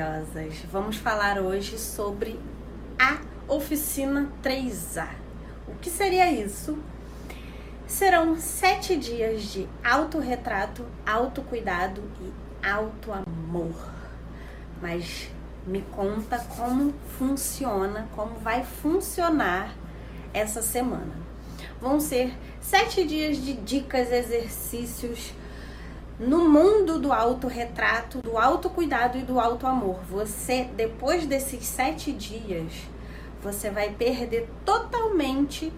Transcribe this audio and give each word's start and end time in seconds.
maravilhosas! 0.00 0.54
Vamos 0.72 0.96
falar 0.96 1.38
hoje 1.38 1.78
sobre 1.78 2.40
a 2.98 3.18
oficina 3.46 4.30
3A. 4.42 5.08
O 5.68 5.74
que 5.74 5.90
seria 5.90 6.30
isso? 6.32 6.78
Serão 7.86 8.36
sete 8.38 8.96
dias 8.96 9.42
de 9.42 9.68
autorretrato, 9.84 10.86
autocuidado 11.04 12.02
e 12.20 12.66
autoamor. 12.66 13.74
Mas 14.80 15.28
me 15.66 15.82
conta 15.82 16.38
como 16.56 16.94
funciona, 17.18 18.08
como 18.16 18.36
vai 18.36 18.64
funcionar 18.64 19.74
essa 20.32 20.62
semana. 20.62 21.12
Vão 21.80 22.00
ser 22.00 22.32
sete 22.60 23.06
dias 23.06 23.36
de 23.36 23.52
dicas, 23.54 24.10
exercícios 24.10 25.34
no 26.20 26.46
mundo 26.46 26.98
do 26.98 27.14
autorretrato, 27.14 28.20
do 28.20 28.36
autocuidado 28.36 29.16
e 29.16 29.22
do 29.22 29.40
autoamor. 29.40 30.00
Você, 30.10 30.64
depois 30.76 31.26
desses 31.26 31.64
sete 31.64 32.12
dias, 32.12 32.74
você 33.42 33.70
vai 33.70 33.90
perder 33.90 34.46
totalmente 34.62 35.72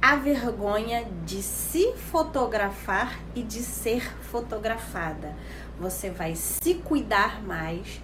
a 0.00 0.16
vergonha 0.16 1.06
de 1.26 1.42
se 1.42 1.92
fotografar 1.92 3.20
e 3.34 3.42
de 3.42 3.58
ser 3.58 4.02
fotografada. 4.22 5.36
Você 5.78 6.08
vai 6.08 6.34
se 6.34 6.76
cuidar 6.76 7.42
mais, 7.42 8.00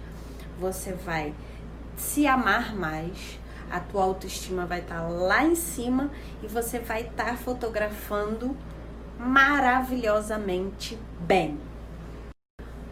você 0.59 0.93
vai 0.93 1.33
se 1.95 2.27
amar 2.27 2.75
mais, 2.75 3.39
a 3.71 3.79
tua 3.79 4.03
autoestima 4.03 4.67
vai 4.67 4.81
estar 4.81 5.01
tá 5.01 5.07
lá 5.07 5.43
em 5.43 5.55
cima 5.55 6.11
e 6.43 6.47
você 6.47 6.77
vai 6.77 7.01
estar 7.01 7.31
tá 7.31 7.35
fotografando 7.35 8.55
maravilhosamente 9.19 10.97
bem. 11.19 11.57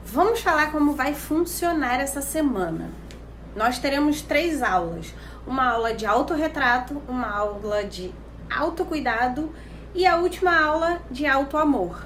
Vamos 0.03 0.41
falar 0.41 0.71
como 0.71 0.93
vai 0.93 1.13
funcionar 1.13 1.99
essa 1.99 2.21
semana. 2.21 2.91
Nós 3.55 3.79
teremos 3.79 4.21
três 4.21 4.61
aulas: 4.61 5.13
uma 5.45 5.71
aula 5.71 5.93
de 5.93 6.05
autorretrato, 6.05 7.01
uma 7.07 7.29
aula 7.29 7.83
de 7.83 8.13
autocuidado 8.49 9.53
e 9.93 10.05
a 10.05 10.17
última 10.17 10.57
aula 10.59 11.01
de 11.09 11.25
autoamor. 11.25 12.03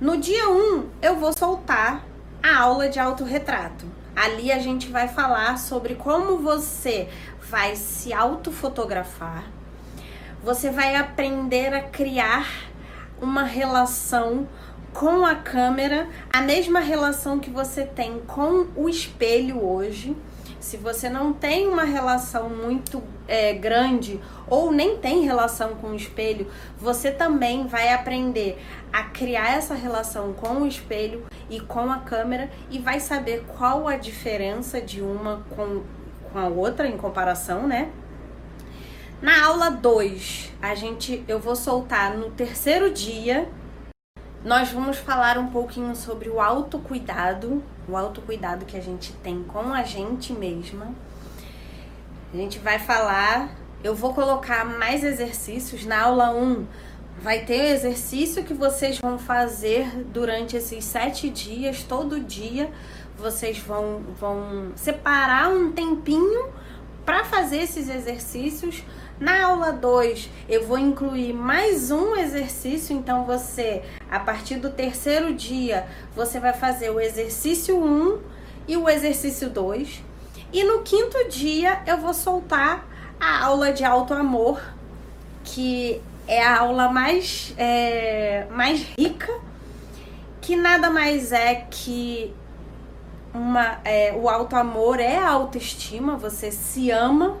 No 0.00 0.16
dia 0.16 0.48
1, 0.48 0.52
um, 0.52 0.88
eu 1.02 1.16
vou 1.16 1.32
soltar 1.32 2.04
a 2.42 2.58
aula 2.58 2.88
de 2.88 2.98
autorretrato. 2.98 3.84
Ali 4.16 4.50
a 4.50 4.58
gente 4.58 4.88
vai 4.88 5.08
falar 5.08 5.58
sobre 5.58 5.94
como 5.94 6.38
você 6.38 7.08
vai 7.50 7.76
se 7.76 8.12
autofotografar. 8.12 9.44
Você 10.42 10.70
vai 10.70 10.96
aprender 10.96 11.74
a 11.74 11.82
criar 11.82 12.69
uma 13.20 13.44
relação 13.44 14.46
com 14.92 15.24
a 15.24 15.34
câmera, 15.34 16.08
a 16.32 16.40
mesma 16.40 16.80
relação 16.80 17.38
que 17.38 17.50
você 17.50 17.84
tem 17.84 18.20
com 18.20 18.66
o 18.74 18.88
espelho 18.88 19.64
hoje. 19.64 20.16
Se 20.58 20.76
você 20.76 21.08
não 21.08 21.32
tem 21.32 21.66
uma 21.68 21.84
relação 21.84 22.50
muito 22.50 23.02
é, 23.26 23.54
grande 23.54 24.20
ou 24.46 24.70
nem 24.70 24.98
tem 24.98 25.22
relação 25.22 25.76
com 25.76 25.88
o 25.88 25.94
espelho, 25.94 26.48
você 26.78 27.10
também 27.10 27.66
vai 27.66 27.92
aprender 27.92 28.58
a 28.92 29.04
criar 29.04 29.52
essa 29.52 29.74
relação 29.74 30.32
com 30.34 30.62
o 30.62 30.66
espelho 30.66 31.24
e 31.48 31.60
com 31.60 31.90
a 31.90 31.98
câmera 31.98 32.50
e 32.70 32.78
vai 32.78 33.00
saber 33.00 33.44
qual 33.56 33.88
a 33.88 33.96
diferença 33.96 34.80
de 34.80 35.00
uma 35.00 35.42
com, 35.56 35.82
com 36.30 36.38
a 36.38 36.48
outra 36.48 36.86
em 36.86 36.96
comparação, 36.96 37.66
né? 37.66 37.90
Na 39.22 39.44
aula 39.44 39.70
2, 39.70 40.50
a 40.62 40.74
gente 40.74 41.22
eu 41.28 41.38
vou 41.38 41.54
soltar 41.54 42.16
no 42.16 42.30
terceiro 42.30 42.90
dia. 42.90 43.46
Nós 44.42 44.70
vamos 44.70 44.96
falar 44.96 45.36
um 45.36 45.48
pouquinho 45.48 45.94
sobre 45.94 46.30
o 46.30 46.40
autocuidado, 46.40 47.62
o 47.86 47.98
autocuidado 47.98 48.64
que 48.64 48.78
a 48.78 48.80
gente 48.80 49.12
tem 49.12 49.42
com 49.42 49.74
a 49.74 49.82
gente 49.82 50.32
mesma. 50.32 50.94
A 52.32 52.36
gente 52.38 52.58
vai 52.60 52.78
falar, 52.78 53.50
eu 53.84 53.94
vou 53.94 54.14
colocar 54.14 54.64
mais 54.64 55.04
exercícios 55.04 55.84
na 55.84 56.00
aula 56.00 56.30
1. 56.30 56.42
Um, 56.42 56.66
vai 57.20 57.44
ter 57.44 57.74
exercício 57.74 58.42
que 58.42 58.54
vocês 58.54 58.98
vão 58.98 59.18
fazer 59.18 60.02
durante 60.06 60.56
esses 60.56 60.82
sete 60.82 61.28
dias, 61.28 61.82
todo 61.82 62.20
dia. 62.20 62.70
Vocês 63.18 63.58
vão, 63.58 64.00
vão 64.18 64.72
separar 64.76 65.50
um 65.50 65.72
tempinho 65.72 66.48
para 67.04 67.24
fazer 67.24 67.58
esses 67.58 67.88
exercícios 67.88 68.82
na 69.20 69.44
aula 69.44 69.70
2, 69.70 70.30
eu 70.48 70.66
vou 70.66 70.78
incluir 70.78 71.34
mais 71.34 71.90
um 71.90 72.16
exercício, 72.16 72.96
então 72.96 73.26
você, 73.26 73.82
a 74.10 74.18
partir 74.18 74.56
do 74.56 74.70
terceiro 74.70 75.34
dia, 75.34 75.86
você 76.16 76.40
vai 76.40 76.54
fazer 76.54 76.88
o 76.88 76.98
exercício 76.98 77.78
1 77.78 77.84
um 77.84 78.18
e 78.66 78.78
o 78.78 78.88
exercício 78.88 79.50
2. 79.50 80.02
E 80.50 80.64
no 80.64 80.80
quinto 80.80 81.28
dia, 81.28 81.82
eu 81.86 81.98
vou 81.98 82.14
soltar 82.14 82.88
a 83.20 83.44
aula 83.44 83.74
de 83.74 83.84
alto 83.84 84.14
amor, 84.14 84.58
que 85.44 86.00
é 86.26 86.42
a 86.42 86.60
aula 86.60 86.88
mais, 86.88 87.54
é, 87.58 88.46
mais 88.50 88.86
rica, 88.98 89.38
que 90.40 90.56
nada 90.56 90.88
mais 90.88 91.30
é 91.30 91.66
que 91.70 92.34
uma, 93.34 93.80
é, 93.84 94.14
o 94.18 94.30
alto 94.30 94.56
amor 94.56 94.98
é 94.98 95.18
a 95.18 95.28
autoestima, 95.28 96.16
você 96.16 96.50
se 96.50 96.90
ama 96.90 97.36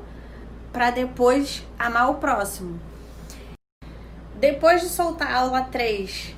para 0.72 0.90
depois 0.90 1.64
amar 1.78 2.10
o 2.10 2.14
próximo. 2.14 2.80
Depois 4.36 4.80
de 4.80 4.88
soltar 4.88 5.30
a 5.30 5.38
aula 5.40 5.62
3, 5.62 6.34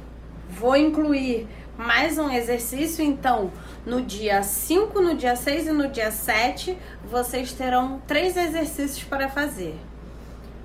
vou 0.48 0.76
incluir 0.76 1.46
mais 1.76 2.18
um 2.18 2.30
exercício, 2.30 3.04
então, 3.04 3.50
no 3.86 4.02
dia 4.02 4.42
5, 4.42 5.00
no 5.00 5.14
dia 5.14 5.36
6 5.36 5.68
e 5.68 5.72
no 5.72 5.88
dia 5.88 6.10
7, 6.10 6.76
vocês 7.04 7.52
terão 7.52 8.02
três 8.06 8.36
exercícios 8.36 9.04
para 9.04 9.28
fazer. 9.28 9.78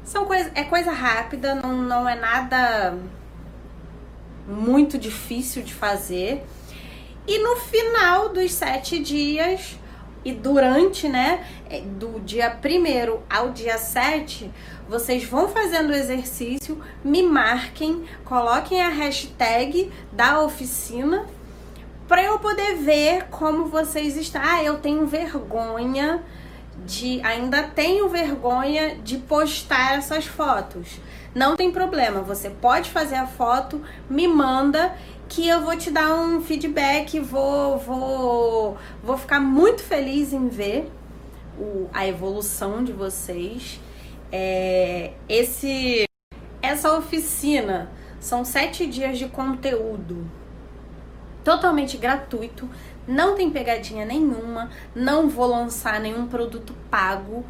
São 0.04 0.26
coisa, 0.26 0.52
é 0.56 0.64
coisa 0.64 0.92
rápida, 0.92 1.54
não, 1.56 1.76
não 1.76 2.08
é 2.08 2.16
nada 2.16 2.98
muito 4.48 4.98
difícil 4.98 5.62
de 5.62 5.74
fazer. 5.74 6.46
E 7.28 7.40
no 7.40 7.58
final 7.58 8.30
dos 8.30 8.54
sete 8.54 9.00
dias, 9.00 9.78
e 10.28 10.34
durante, 10.34 11.08
né, 11.08 11.48
é, 11.70 11.80
do 11.80 12.20
dia 12.20 12.54
1 12.62 13.20
ao 13.34 13.52
dia 13.52 13.78
7, 13.78 14.52
vocês 14.90 15.24
vão 15.24 15.48
fazendo 15.48 15.92
o 15.92 15.96
exercício, 15.96 16.84
me 17.02 17.24
marquem, 17.24 18.04
coloquem 18.26 18.82
a 18.82 18.90
hashtag 18.90 19.90
da 20.12 20.42
oficina 20.42 21.26
para 22.10 22.22
eu 22.22 22.38
poder 22.40 22.76
ver 22.76 23.28
como 23.30 23.68
vocês 23.68 24.18
estão. 24.18 24.42
Ah, 24.44 24.62
eu 24.62 24.80
tenho 24.80 25.08
vergonha 25.08 26.22
de. 26.86 27.22
Ainda 27.22 27.64
tenho 27.64 28.10
vergonha 28.10 28.98
de 28.98 29.20
postar 29.20 29.98
essas 29.98 30.26
fotos. 30.26 31.00
Não 31.38 31.56
tem 31.56 31.72
problema, 31.72 32.22
você 32.22 32.50
pode 32.50 32.90
fazer 32.90 33.14
a 33.14 33.28
foto, 33.28 33.80
me 34.10 34.28
manda 34.28 34.98
que 35.30 35.48
eu 35.48 35.62
vou 35.62 35.78
te 35.78 35.92
dar 35.92 36.12
um 36.16 36.42
feedback, 36.42 37.20
vou, 37.20 37.78
vou, 37.78 38.78
vou 39.04 39.18
ficar 39.20 39.40
muito 39.40 39.84
feliz 39.84 40.34
em 40.34 40.48
ver 40.48 40.92
o, 41.56 41.88
a 41.94 42.08
evolução 42.08 42.84
de 42.84 42.92
vocês. 42.92 43.80
É, 44.32 45.14
esse, 45.30 46.10
essa 46.60 46.98
oficina 46.98 47.92
são 48.20 48.44
sete 48.44 48.88
dias 48.88 49.20
de 49.20 49.28
conteúdo 49.28 50.28
totalmente 51.44 51.98
gratuito, 51.98 52.68
não 53.08 53.36
tem 53.36 53.52
pegadinha 53.52 54.08
nenhuma, 54.08 54.72
não 54.96 55.30
vou 55.30 55.46
lançar 55.46 56.00
nenhum 56.00 56.26
produto 56.26 56.74
pago, 56.90 57.46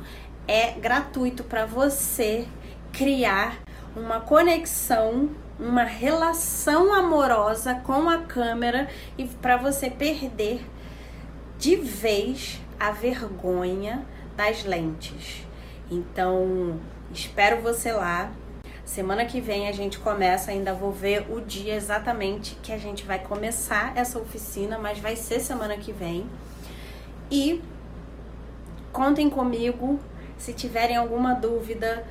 é 0.46 0.72
gratuito 0.72 1.42
para 1.42 1.66
você 1.66 2.46
criar 2.92 3.66
uma 3.98 4.20
conexão 4.20 5.30
uma 5.60 5.84
relação 5.84 6.94
amorosa 6.94 7.76
com 7.76 8.10
a 8.10 8.20
câmera 8.20 8.88
e 9.18 9.26
para 9.26 9.58
você 9.58 9.90
perder 9.90 10.64
de 11.58 11.76
vez 11.76 12.62
a 12.80 12.92
vergonha 12.92 14.06
das 14.36 14.64
lentes. 14.64 15.44
Então, 15.90 16.80
espero 17.12 17.62
você 17.62 17.92
lá. 17.92 18.32
Semana 18.86 19.26
que 19.26 19.42
vem 19.42 19.68
a 19.68 19.72
gente 19.72 19.98
começa, 20.00 20.52
ainda 20.52 20.74
vou 20.74 20.92
ver 20.92 21.26
o 21.30 21.42
dia 21.42 21.76
exatamente 21.76 22.56
que 22.62 22.72
a 22.72 22.78
gente 22.78 23.04
vai 23.04 23.20
começar 23.20 23.98
essa 23.98 24.20
oficina, 24.20 24.78
mas 24.78 25.00
vai 25.00 25.16
ser 25.16 25.40
semana 25.40 25.76
que 25.76 25.92
vem. 25.92 26.30
E 27.30 27.62
contem 28.94 29.30
comigo, 29.30 30.00
se 30.38 30.54
tiverem 30.54 30.96
alguma 30.96 31.34
dúvida, 31.34 32.06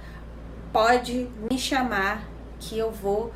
pode 0.76 1.26
me 1.50 1.58
chamar 1.58 2.22
que 2.60 2.76
eu 2.76 2.90
vou 2.90 3.32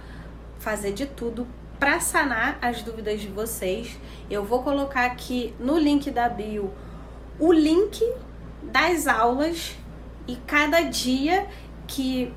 fazer 0.58 0.92
de 0.92 1.06
tudo 1.06 1.46
para 1.78 1.98
sanar 1.98 2.58
as 2.60 2.82
dúvidas 2.82 3.18
de 3.18 3.28
vocês. 3.28 3.98
Eu 4.30 4.44
vou 4.44 4.62
colocar 4.62 5.06
aqui 5.06 5.54
no 5.58 5.78
link 5.78 6.10
da 6.10 6.28
bio 6.28 6.70
o 7.38 7.50
link 7.50 7.98
das 8.62 9.06
aulas 9.06 9.74
e 10.28 10.36
cada 10.36 10.82
dia 10.82 11.48
que 11.86 12.30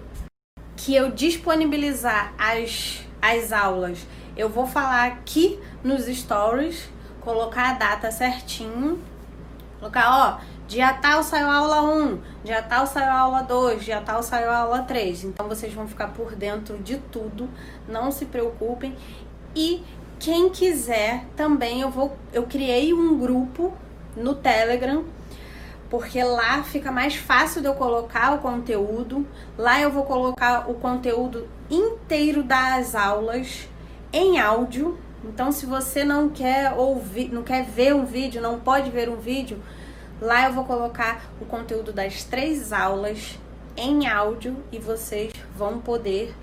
que 0.77 0.95
eu 0.95 1.11
disponibilizar 1.11 2.33
as, 2.37 3.03
as 3.21 3.51
aulas, 3.51 4.07
eu 4.37 4.47
vou 4.47 4.65
falar 4.65 5.07
aqui 5.07 5.59
nos 5.83 6.05
stories, 6.05 6.89
colocar 7.19 7.71
a 7.71 7.73
data 7.73 8.09
certinho 8.09 9.01
Colocar, 9.83 10.39
ó, 10.39 10.39
dia 10.73 10.91
tal 10.91 11.21
saiu 11.21 11.47
a 11.51 11.57
aula 11.57 11.83
1, 11.83 12.19
dia 12.43 12.59
tal 12.63 12.87
saiu 12.87 13.11
a 13.11 13.19
aula 13.19 13.43
2, 13.43 13.85
dia 13.85 14.01
tal 14.01 14.23
saiu 14.23 14.49
a 14.49 14.57
aula 14.57 14.81
3. 14.81 15.25
Então 15.25 15.47
vocês 15.47 15.71
vão 15.71 15.87
ficar 15.87 16.07
por 16.07 16.35
dentro 16.35 16.79
de 16.79 16.97
tudo, 16.97 17.47
não 17.87 18.11
se 18.11 18.25
preocupem. 18.25 18.95
E 19.55 19.83
quem 20.19 20.49
quiser 20.49 21.25
também 21.35 21.81
eu 21.81 21.91
vou 21.91 22.17
eu 22.33 22.43
criei 22.47 22.91
um 22.91 23.19
grupo 23.19 23.71
no 24.17 24.33
Telegram 24.33 25.05
porque 25.91 26.23
lá 26.23 26.63
fica 26.63 26.91
mais 26.91 27.15
fácil 27.15 27.61
de 27.61 27.67
eu 27.67 27.75
colocar 27.75 28.33
o 28.33 28.39
conteúdo. 28.39 29.27
Lá 29.55 29.79
eu 29.79 29.91
vou 29.91 30.05
colocar 30.05 30.67
o 30.67 30.73
conteúdo 30.73 31.47
inteiro 31.69 32.41
das 32.41 32.95
aulas 32.95 33.69
em 34.11 34.39
áudio. 34.39 34.97
Então, 35.23 35.51
se 35.51 35.67
você 35.67 36.03
não 36.03 36.29
quer 36.29 36.73
ouvir, 36.73 37.31
não 37.31 37.43
quer 37.43 37.63
ver 37.63 37.93
um 37.93 38.05
vídeo, 38.05 38.41
não 38.41 38.59
pode 38.59 38.89
ver 38.89 39.07
um 39.07 39.17
vídeo, 39.17 39.61
lá 40.23 40.47
eu 40.47 40.53
vou 40.53 40.63
colocar 40.63 41.25
o 41.41 41.45
conteúdo 41.45 41.91
das 41.91 42.23
três 42.23 42.71
aulas 42.71 43.37
em 43.75 44.07
áudio 44.07 44.63
e 44.71 44.79
vocês 44.79 45.33
vão 45.55 45.79
poder 45.79 46.33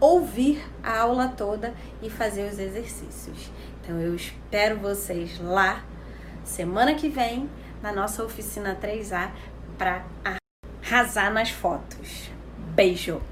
ouvir 0.00 0.60
a 0.82 0.98
aula 0.98 1.28
toda 1.28 1.72
e 2.02 2.10
fazer 2.10 2.50
os 2.50 2.58
exercícios. 2.58 3.50
Então, 3.80 4.00
eu 4.00 4.14
espero 4.16 4.78
vocês 4.78 5.38
lá 5.38 5.84
semana 6.42 6.94
que 6.94 7.08
vem 7.08 7.48
na 7.80 7.92
nossa 7.92 8.24
oficina 8.24 8.76
3A 8.80 9.30
para 9.78 10.04
arrasar 10.82 11.32
nas 11.32 11.50
fotos. 11.50 12.30
Beijo! 12.74 13.22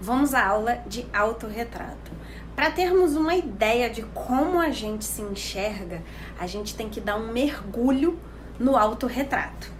Vamos 0.00 0.32
à 0.32 0.46
aula 0.46 0.76
de 0.86 1.04
autorretrato. 1.12 2.12
Para 2.56 2.70
termos 2.70 3.14
uma 3.14 3.34
ideia 3.34 3.90
de 3.90 4.02
como 4.02 4.58
a 4.60 4.70
gente 4.70 5.04
se 5.04 5.20
enxerga, 5.20 6.02
a 6.38 6.46
gente 6.46 6.74
tem 6.74 6.88
que 6.88 7.00
dar 7.00 7.16
um 7.16 7.32
mergulho 7.32 8.18
no 8.58 8.76
autorretrato. 8.76 9.70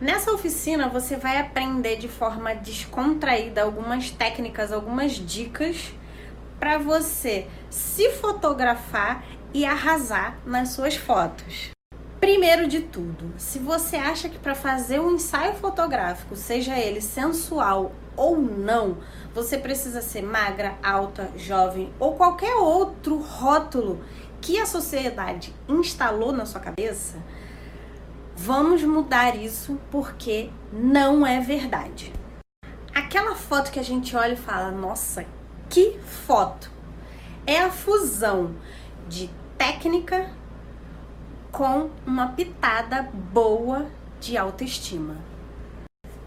Nessa 0.00 0.30
oficina 0.32 0.88
você 0.88 1.16
vai 1.16 1.38
aprender 1.38 1.96
de 1.96 2.08
forma 2.08 2.54
descontraída 2.54 3.62
algumas 3.62 4.10
técnicas, 4.10 4.72
algumas 4.72 5.12
dicas 5.12 5.92
para 6.58 6.78
você 6.78 7.46
se 7.68 8.10
fotografar 8.10 9.24
e 9.52 9.64
arrasar 9.64 10.38
nas 10.44 10.70
suas 10.70 10.96
fotos. 10.96 11.70
Primeiro 12.20 12.66
de 12.66 12.80
tudo, 12.80 13.32
se 13.38 13.58
você 13.58 13.96
acha 13.96 14.28
que 14.28 14.38
para 14.38 14.54
fazer 14.54 15.00
um 15.00 15.14
ensaio 15.14 15.54
fotográfico, 15.54 16.36
seja 16.36 16.76
ele 16.76 17.00
sensual 17.00 17.92
ou 18.16 18.36
não, 18.36 18.98
você 19.32 19.56
precisa 19.56 20.02
ser 20.02 20.22
magra, 20.22 20.76
alta, 20.82 21.30
jovem 21.36 21.92
ou 21.98 22.14
qualquer 22.14 22.54
outro 22.56 23.18
rótulo 23.18 24.04
que 24.40 24.58
a 24.58 24.66
sociedade 24.66 25.54
instalou 25.68 26.32
na 26.32 26.44
sua 26.44 26.60
cabeça, 26.60 27.16
vamos 28.38 28.84
mudar 28.84 29.34
isso 29.36 29.80
porque 29.90 30.48
não 30.72 31.26
é 31.26 31.40
verdade. 31.40 32.12
Aquela 32.94 33.34
foto 33.34 33.72
que 33.72 33.80
a 33.80 33.84
gente 33.84 34.14
olha 34.14 34.34
e 34.34 34.36
fala: 34.36 34.70
"Nossa, 34.70 35.26
que 35.68 35.98
foto!" 35.98 36.70
É 37.44 37.60
a 37.60 37.70
fusão 37.70 38.54
de 39.08 39.28
técnica 39.56 40.30
com 41.50 41.90
uma 42.06 42.28
pitada 42.28 43.02
boa 43.02 43.86
de 44.20 44.36
autoestima. 44.36 45.16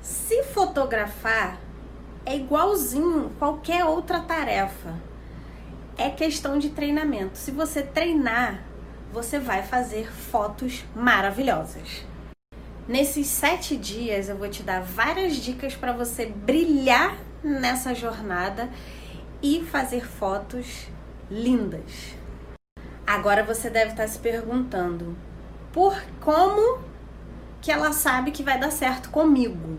Se 0.02 0.44
fotografar 0.44 1.60
é 2.26 2.36
igualzinho 2.36 3.32
qualquer 3.40 3.86
outra 3.86 4.20
tarefa. 4.20 4.96
É 5.98 6.10
questão 6.10 6.58
de 6.58 6.70
treinamento. 6.70 7.38
Se 7.38 7.52
você 7.52 7.84
treinar, 7.84 8.64
você 9.12 9.40
vai 9.40 9.62
fazer 9.64 10.12
fotos 10.12 10.84
maravilhosas. 10.96 12.06
Nesses 12.88 13.28
sete 13.28 13.76
dias 13.78 14.30
eu 14.30 14.38
vou 14.38 14.50
te 14.50 14.64
dar 14.64 14.82
várias 14.82 15.36
dicas 15.36 15.76
para 15.76 15.94
você 15.94 16.26
brilhar 16.26 17.18
nessa 17.44 17.94
jornada 17.94 18.70
e 19.42 19.64
fazer 19.66 20.06
fotos 20.08 20.88
lindas. 21.30 22.16
Agora 23.06 23.44
você 23.44 23.70
deve 23.70 23.92
estar 23.92 24.08
se 24.08 24.20
perguntando 24.20 25.16
por 25.74 26.02
como 26.20 26.82
que 27.62 27.72
ela 27.72 27.92
sabe 27.92 28.32
que 28.32 28.44
vai 28.44 28.60
dar 28.60 28.72
certo 28.72 29.10
comigo. 29.10 29.78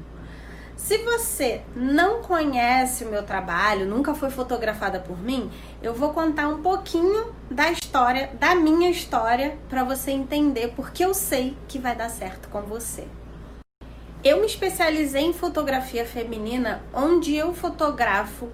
Se 0.82 0.98
você 0.98 1.62
não 1.76 2.22
conhece 2.22 3.04
o 3.04 3.08
meu 3.08 3.22
trabalho, 3.22 3.86
nunca 3.86 4.16
foi 4.16 4.30
fotografada 4.30 4.98
por 4.98 5.16
mim, 5.16 5.48
eu 5.80 5.94
vou 5.94 6.12
contar 6.12 6.48
um 6.48 6.60
pouquinho 6.60 7.32
da 7.48 7.70
história, 7.70 8.32
da 8.34 8.56
minha 8.56 8.90
história, 8.90 9.56
para 9.68 9.84
você 9.84 10.10
entender 10.10 10.72
porque 10.74 11.04
eu 11.04 11.14
sei 11.14 11.56
que 11.68 11.78
vai 11.78 11.94
dar 11.94 12.08
certo 12.08 12.48
com 12.48 12.62
você. 12.62 13.06
Eu 14.24 14.40
me 14.40 14.46
especializei 14.46 15.22
em 15.22 15.32
fotografia 15.32 16.04
feminina, 16.04 16.82
onde 16.92 17.36
eu 17.36 17.54
fotografo 17.54 18.48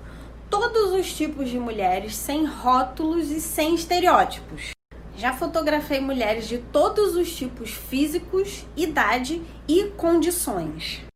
todos 0.50 0.92
os 0.92 1.10
tipos 1.10 1.48
de 1.48 1.58
mulheres 1.58 2.14
sem 2.14 2.44
rótulos 2.44 3.30
e 3.30 3.40
sem 3.40 3.74
estereótipos. 3.74 4.72
Já 5.16 5.32
fotografei 5.32 5.98
mulheres 5.98 6.46
de 6.46 6.58
todos 6.58 7.16
os 7.16 7.34
tipos 7.34 7.70
físicos, 7.70 8.66
idade 8.76 9.42
e 9.66 9.84
condições. 9.96 11.07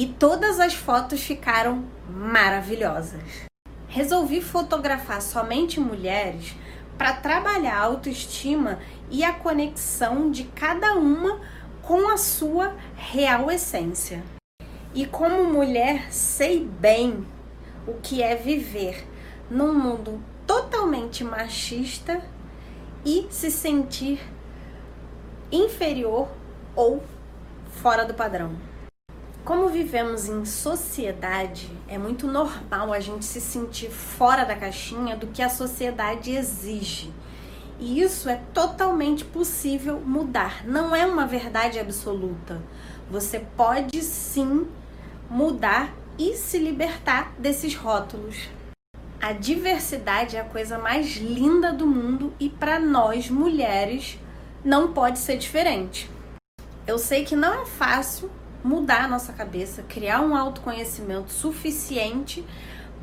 E 0.00 0.06
todas 0.06 0.58
as 0.58 0.72
fotos 0.72 1.20
ficaram 1.20 1.84
maravilhosas. 2.08 3.42
Resolvi 3.86 4.40
fotografar 4.40 5.20
somente 5.20 5.78
mulheres 5.78 6.56
para 6.96 7.12
trabalhar 7.12 7.76
a 7.76 7.84
autoestima 7.84 8.78
e 9.10 9.22
a 9.22 9.34
conexão 9.34 10.30
de 10.30 10.44
cada 10.44 10.94
uma 10.94 11.38
com 11.82 12.08
a 12.08 12.16
sua 12.16 12.74
real 12.96 13.50
essência. 13.50 14.22
E 14.94 15.04
como 15.04 15.44
mulher, 15.44 16.10
sei 16.10 16.64
bem 16.64 17.26
o 17.86 17.92
que 18.00 18.22
é 18.22 18.34
viver 18.34 19.06
num 19.50 19.74
mundo 19.74 20.18
totalmente 20.46 21.22
machista 21.22 22.22
e 23.04 23.26
se 23.28 23.50
sentir 23.50 24.18
inferior 25.52 26.26
ou 26.74 27.02
fora 27.82 28.06
do 28.06 28.14
padrão. 28.14 28.69
Como 29.44 29.68
vivemos 29.68 30.28
em 30.28 30.44
sociedade, 30.44 31.70
é 31.88 31.96
muito 31.96 32.26
normal 32.26 32.92
a 32.92 33.00
gente 33.00 33.24
se 33.24 33.40
sentir 33.40 33.90
fora 33.90 34.44
da 34.44 34.54
caixinha 34.54 35.16
do 35.16 35.28
que 35.28 35.42
a 35.42 35.48
sociedade 35.48 36.30
exige. 36.30 37.10
E 37.78 38.02
isso 38.02 38.28
é 38.28 38.38
totalmente 38.52 39.24
possível 39.24 39.98
mudar, 39.98 40.66
não 40.66 40.94
é 40.94 41.06
uma 41.06 41.26
verdade 41.26 41.78
absoluta. 41.78 42.60
Você 43.10 43.40
pode 43.56 44.02
sim 44.02 44.68
mudar 45.30 45.90
e 46.18 46.36
se 46.36 46.58
libertar 46.58 47.32
desses 47.38 47.74
rótulos. 47.74 48.36
A 49.20 49.32
diversidade 49.32 50.36
é 50.36 50.40
a 50.40 50.44
coisa 50.44 50.78
mais 50.78 51.16
linda 51.16 51.72
do 51.72 51.86
mundo 51.86 52.34
e 52.38 52.50
para 52.50 52.78
nós 52.78 53.30
mulheres 53.30 54.18
não 54.62 54.92
pode 54.92 55.18
ser 55.18 55.38
diferente. 55.38 56.10
Eu 56.86 56.98
sei 56.98 57.24
que 57.24 57.34
não 57.34 57.62
é 57.62 57.64
fácil 57.64 58.30
mudar 58.62 59.04
a 59.04 59.08
nossa 59.08 59.32
cabeça, 59.32 59.82
criar 59.82 60.20
um 60.20 60.36
autoconhecimento 60.36 61.32
suficiente 61.32 62.44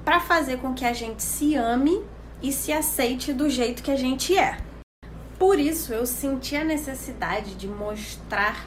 para 0.04 0.20
fazer 0.20 0.58
com 0.58 0.74
que 0.74 0.86
a 0.86 0.94
gente 0.94 1.24
se 1.24 1.56
ame 1.56 2.04
e 2.42 2.52
se 2.52 2.72
aceite 2.72 3.34
do 3.34 3.50
jeito 3.50 3.84
que 3.84 3.92
a 3.92 3.96
gente 3.96 4.38
é. 4.38 4.58
Por 5.38 5.60
isso 5.60 5.94
eu 5.94 6.06
senti 6.06 6.56
a 6.56 6.64
necessidade 6.64 7.56
de 7.56 7.68
mostrar 7.68 8.66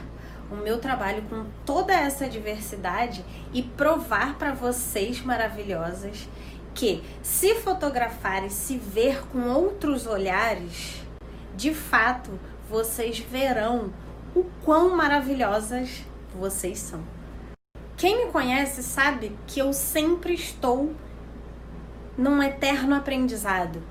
o 0.51 0.55
meu 0.55 0.79
trabalho 0.79 1.23
com 1.23 1.45
toda 1.65 1.93
essa 1.93 2.27
diversidade 2.27 3.23
e 3.53 3.63
provar 3.63 4.37
para 4.37 4.53
vocês 4.53 5.21
maravilhosas 5.21 6.27
que 6.73 7.03
se 7.21 7.55
fotografar 7.55 8.45
e 8.45 8.49
se 8.49 8.77
ver 8.77 9.25
com 9.27 9.49
outros 9.49 10.05
olhares, 10.05 11.01
de 11.55 11.73
fato 11.73 12.39
vocês 12.69 13.19
verão 13.19 13.91
o 14.33 14.45
quão 14.63 14.95
maravilhosas 14.95 16.05
vocês 16.37 16.79
são. 16.79 17.01
Quem 17.97 18.25
me 18.25 18.31
conhece 18.31 18.81
sabe 18.81 19.35
que 19.45 19.59
eu 19.59 19.73
sempre 19.73 20.33
estou 20.33 20.93
num 22.17 22.41
eterno 22.41 22.95
aprendizado. 22.95 23.81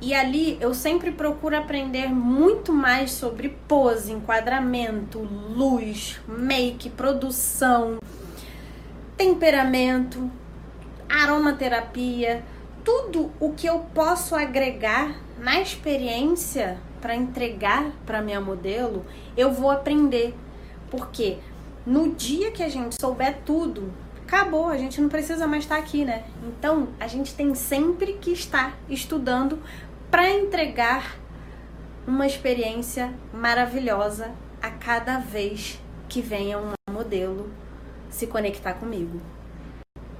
E 0.00 0.14
ali 0.14 0.58
eu 0.60 0.74
sempre 0.74 1.12
procuro 1.12 1.56
aprender 1.56 2.08
muito 2.08 2.72
mais 2.72 3.12
sobre 3.12 3.50
pose, 3.68 4.12
enquadramento, 4.12 5.20
luz, 5.20 6.20
make, 6.26 6.90
produção, 6.90 7.98
temperamento, 9.16 10.30
aromaterapia, 11.08 12.44
tudo 12.84 13.30
o 13.38 13.52
que 13.52 13.66
eu 13.66 13.80
posso 13.94 14.34
agregar 14.34 15.20
na 15.38 15.60
experiência 15.60 16.78
para 17.00 17.14
entregar 17.14 17.92
para 18.04 18.22
minha 18.22 18.40
modelo, 18.40 19.04
eu 19.36 19.52
vou 19.52 19.70
aprender. 19.70 20.34
Porque 20.90 21.38
no 21.86 22.14
dia 22.14 22.50
que 22.50 22.62
a 22.62 22.68
gente 22.68 22.96
souber 23.00 23.40
tudo, 23.44 23.92
acabou, 24.22 24.68
a 24.68 24.78
gente 24.78 25.00
não 25.00 25.08
precisa 25.08 25.46
mais 25.46 25.64
estar 25.64 25.76
aqui, 25.76 26.04
né? 26.04 26.24
Então, 26.46 26.88
a 27.00 27.06
gente 27.06 27.34
tem 27.34 27.54
sempre 27.54 28.14
que 28.14 28.30
estar 28.32 28.76
estudando 28.88 29.58
para 30.10 30.30
entregar 30.30 31.16
uma 32.06 32.26
experiência 32.26 33.12
maravilhosa 33.32 34.32
a 34.60 34.70
cada 34.70 35.18
vez 35.18 35.80
que 36.08 36.20
venha 36.20 36.58
um 36.58 36.72
modelo 36.92 37.50
se 38.10 38.26
conectar 38.26 38.74
comigo. 38.74 39.20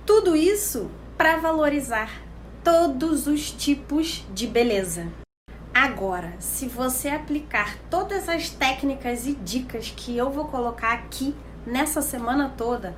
Tudo 0.04 0.34
isso 0.34 0.90
para 1.16 1.36
valorizar 1.36 2.22
todos 2.64 3.26
os 3.26 3.50
tipos 3.50 4.24
de 4.32 4.46
beleza. 4.46 5.06
Agora, 5.74 6.34
se 6.38 6.66
você 6.66 7.08
aplicar 7.08 7.78
todas 7.90 8.28
as 8.28 8.50
técnicas 8.50 9.26
e 9.26 9.34
dicas 9.34 9.92
que 9.94 10.16
eu 10.16 10.30
vou 10.30 10.46
colocar 10.46 10.92
aqui 10.92 11.34
nessa 11.66 12.02
semana 12.02 12.52
toda, 12.56 12.94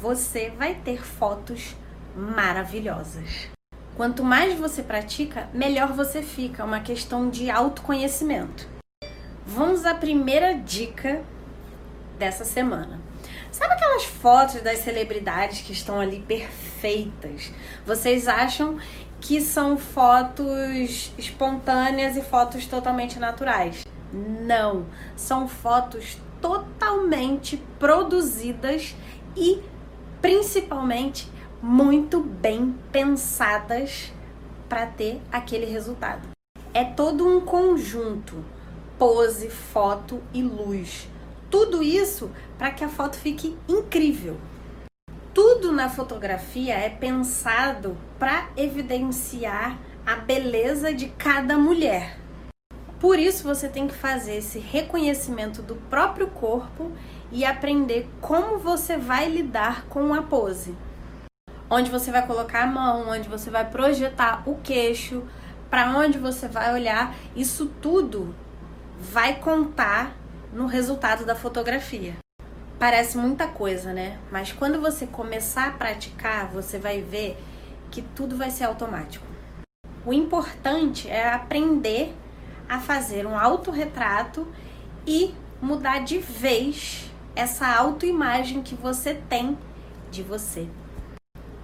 você 0.00 0.50
vai 0.50 0.74
ter 0.74 1.04
fotos 1.04 1.74
maravilhosas. 2.14 3.48
Quanto 3.96 4.22
mais 4.22 4.58
você 4.58 4.82
pratica, 4.82 5.48
melhor 5.54 5.92
você 5.92 6.22
fica. 6.22 6.62
É 6.62 6.66
uma 6.66 6.80
questão 6.80 7.30
de 7.30 7.50
autoconhecimento. 7.50 8.68
Vamos 9.46 9.86
à 9.86 9.94
primeira 9.94 10.52
dica 10.54 11.22
dessa 12.18 12.44
semana. 12.44 13.00
Sabe 13.50 13.72
aquelas 13.72 14.04
fotos 14.04 14.60
das 14.60 14.80
celebridades 14.80 15.62
que 15.62 15.72
estão 15.72 15.98
ali 15.98 16.20
perfeitas? 16.20 17.50
Vocês 17.86 18.28
acham 18.28 18.78
que 19.18 19.40
são 19.40 19.78
fotos 19.78 21.12
espontâneas 21.16 22.16
e 22.16 22.22
fotos 22.22 22.66
totalmente 22.66 23.18
naturais? 23.18 23.86
Não, 24.12 24.86
são 25.16 25.48
fotos 25.48 26.18
totalmente 26.40 27.62
produzidas 27.78 28.94
e 29.36 29.62
principalmente 30.20 31.30
muito 31.62 32.20
bem 32.20 32.74
pensadas 32.92 34.12
para 34.68 34.86
ter 34.86 35.20
aquele 35.30 35.66
resultado. 35.66 36.28
É 36.74 36.84
todo 36.84 37.26
um 37.26 37.40
conjunto, 37.40 38.44
pose, 38.98 39.48
foto 39.48 40.22
e 40.32 40.42
luz. 40.42 41.08
Tudo 41.50 41.82
isso 41.82 42.30
para 42.58 42.70
que 42.70 42.84
a 42.84 42.88
foto 42.88 43.16
fique 43.16 43.56
incrível. 43.68 44.36
Tudo 45.32 45.70
na 45.70 45.88
fotografia 45.88 46.74
é 46.74 46.88
pensado 46.88 47.96
para 48.18 48.48
evidenciar 48.56 49.78
a 50.04 50.16
beleza 50.16 50.94
de 50.94 51.08
cada 51.08 51.58
mulher. 51.58 52.25
Por 52.98 53.18
isso 53.18 53.44
você 53.44 53.68
tem 53.68 53.86
que 53.86 53.94
fazer 53.94 54.36
esse 54.36 54.58
reconhecimento 54.58 55.62
do 55.62 55.74
próprio 55.74 56.28
corpo 56.28 56.92
e 57.30 57.44
aprender 57.44 58.08
como 58.20 58.58
você 58.58 58.96
vai 58.96 59.28
lidar 59.28 59.84
com 59.86 60.14
a 60.14 60.22
pose 60.22 60.74
onde 61.70 61.90
você 61.90 62.10
vai 62.10 62.26
colocar 62.26 62.62
a 62.62 62.66
mão, 62.66 63.08
onde 63.08 63.28
você 63.28 63.50
vai 63.50 63.68
projetar 63.68 64.42
o 64.46 64.56
queixo, 64.56 65.22
para 65.68 65.90
onde 65.96 66.18
você 66.18 66.46
vai 66.46 66.72
olhar, 66.72 67.14
isso 67.34 67.66
tudo 67.80 68.34
vai 69.00 69.36
contar 69.36 70.16
no 70.52 70.66
resultado 70.66 71.24
da 71.24 71.34
fotografia. 71.34 72.14
Parece 72.78 73.18
muita 73.18 73.48
coisa, 73.48 73.92
né? 73.92 74.18
Mas 74.30 74.52
quando 74.52 74.80
você 74.80 75.06
começar 75.06 75.68
a 75.68 75.72
praticar, 75.72 76.48
você 76.48 76.78
vai 76.78 77.00
ver 77.00 77.36
que 77.90 78.02
tudo 78.02 78.36
vai 78.36 78.50
ser 78.50 78.64
automático. 78.64 79.26
O 80.04 80.12
importante 80.12 81.08
é 81.08 81.28
aprender 81.28 82.14
a 82.68 82.80
fazer 82.80 83.26
um 83.26 83.38
autorretrato 83.38 84.46
e 85.06 85.34
mudar 85.60 86.00
de 86.00 86.18
vez 86.18 87.10
essa 87.34 87.66
autoimagem 87.68 88.62
que 88.62 88.74
você 88.74 89.14
tem 89.28 89.56
de 90.10 90.22
você. 90.22 90.68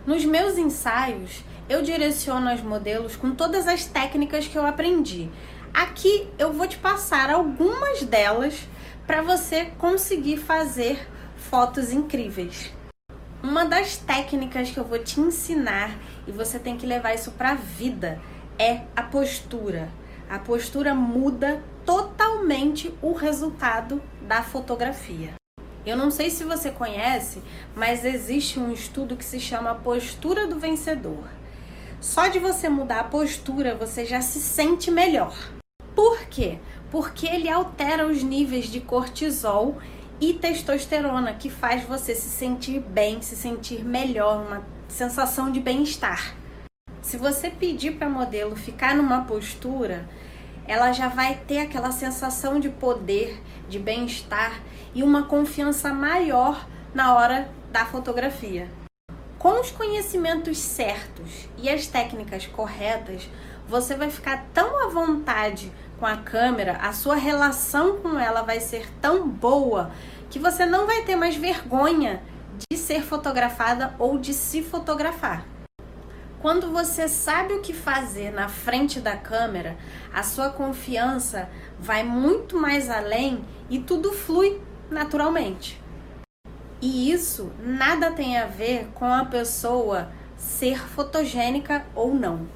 Nos 0.07 0.25
meus 0.25 0.59
ensaios, 0.59 1.45
eu 1.69 1.83
direciono 1.83 2.53
os 2.53 2.61
modelos 2.61 3.17
com 3.17 3.35
todas 3.35 3.67
as 3.69 3.85
técnicas 3.85 4.47
que 4.47 4.57
eu 4.57 4.67
aprendi. 4.67 5.31
Aqui 5.73 6.29
eu 6.39 6.53
vou 6.53 6.67
te 6.67 6.77
passar 6.77 7.31
algumas 7.31 8.03
delas 8.03 8.67
para 9.07 9.23
você 9.23 9.67
conseguir 9.79 10.37
fazer 10.37 11.09
fotos 11.37 11.93
incríveis. 11.93 12.73
Uma 13.43 13.65
das 13.65 13.97
técnicas 13.97 14.71
que 14.71 14.79
eu 14.79 14.85
vou 14.85 14.99
te 14.99 15.21
ensinar 15.21 15.97
e 16.27 16.33
você 16.33 16.59
tem 16.59 16.77
que 16.77 16.87
levar 16.87 17.15
isso 17.15 17.33
para 17.33 17.53
a 17.53 17.55
vida 17.55 18.21
é 18.59 18.83
a 18.95 19.03
postura. 19.03 19.89
A 20.33 20.39
postura 20.39 20.95
muda 20.95 21.63
totalmente 21.85 22.91
o 23.03 23.13
resultado 23.13 24.03
da 24.23 24.43
fotografia. 24.43 25.35
Eu 25.85 25.95
não 25.95 26.11
sei 26.11 26.31
se 26.31 26.43
você 26.43 26.71
conhece, 26.71 27.43
mas 27.77 28.03
existe 28.03 28.59
um 28.59 28.73
estudo 28.73 29.15
que 29.15 29.27
se 29.27 29.39
chama 29.39 29.75
postura 29.75 30.47
do 30.47 30.59
vencedor. 30.59 31.23
Só 32.01 32.29
de 32.29 32.39
você 32.39 32.71
mudar 32.71 33.01
a 33.01 33.05
postura, 33.05 33.75
você 33.75 34.07
já 34.07 34.23
se 34.23 34.41
sente 34.41 34.91
melhor. 34.91 35.37
Por 35.95 36.21
quê? 36.31 36.59
Porque 36.91 37.27
ele 37.27 37.51
altera 37.51 38.07
os 38.07 38.23
níveis 38.23 38.69
de 38.69 38.81
cortisol 38.81 39.77
e 40.19 40.33
testosterona, 40.33 41.35
que 41.35 41.51
faz 41.51 41.85
você 41.85 42.15
se 42.15 42.31
sentir 42.31 42.81
bem, 42.81 43.21
se 43.21 43.37
sentir 43.37 43.85
melhor, 43.85 44.47
uma 44.47 44.67
sensação 44.89 45.53
de 45.53 45.61
bem-estar. 45.61 46.35
Se 47.03 47.17
você 47.17 47.51
pedir 47.51 47.99
para 47.99 48.09
modelo 48.09 48.55
ficar 48.55 48.95
numa 48.95 49.25
postura, 49.25 50.09
ela 50.67 50.93
já 50.93 51.09
vai 51.09 51.41
ter 51.47 51.59
aquela 51.59 51.93
sensação 51.93 52.61
de 52.61 52.69
poder, 52.69 53.43
de 53.69 53.79
bem-estar 53.79 54.61
e 54.95 55.03
uma 55.03 55.25
confiança 55.25 55.93
maior 55.93 56.67
na 56.95 57.15
hora 57.15 57.51
da 57.71 57.85
fotografia. 57.85 58.69
Com 59.39 59.61
os 59.61 59.71
conhecimentos 59.71 60.59
certos 60.59 61.49
e 61.59 61.69
as 61.69 61.87
técnicas 61.87 62.47
corretas, 62.47 63.29
você 63.67 63.95
vai 63.95 64.11
ficar 64.11 64.47
tão 64.53 64.85
à 64.85 64.89
vontade 64.89 65.73
com 65.99 66.07
a 66.07 66.17
câmera, 66.17 66.79
a 66.83 66.93
sua 66.93 67.15
relação 67.15 67.99
com 67.99 68.19
ela 68.19 68.43
vai 68.43 68.61
ser 68.61 68.89
tão 69.01 69.29
boa 69.29 69.91
que 70.31 70.39
você 70.39 70.67
não 70.67 70.87
vai 70.87 71.03
ter 71.03 71.17
mais 71.17 71.37
vergonha 71.37 72.23
de 72.71 72.77
ser 72.77 73.03
fotografada 73.03 73.95
ou 73.99 74.19
de 74.19 74.35
se 74.35 74.63
fotografar. 74.63 75.52
Quando 76.43 76.73
você 76.73 77.07
sabe 77.07 77.55
o 77.55 77.61
que 77.61 77.73
fazer 77.73 78.33
na 78.33 78.49
frente 78.49 78.99
da 78.99 79.17
câmera, 79.17 79.77
a 80.13 80.25
sua 80.25 80.51
confiança 80.51 81.49
vai 81.79 82.03
muito 82.03 82.59
mais 82.59 82.91
além 82.91 83.45
e 83.71 83.79
tudo 83.79 84.13
flui 84.13 84.61
naturalmente. 84.91 85.81
E 86.81 87.13
isso 87.13 87.53
nada 87.61 88.11
tem 88.11 88.39
a 88.39 88.47
ver 88.47 88.89
com 88.93 89.05
a 89.05 89.25
pessoa 89.25 90.11
ser 90.37 90.81
fotogênica 90.81 91.87
ou 91.95 92.13
não. 92.13 92.49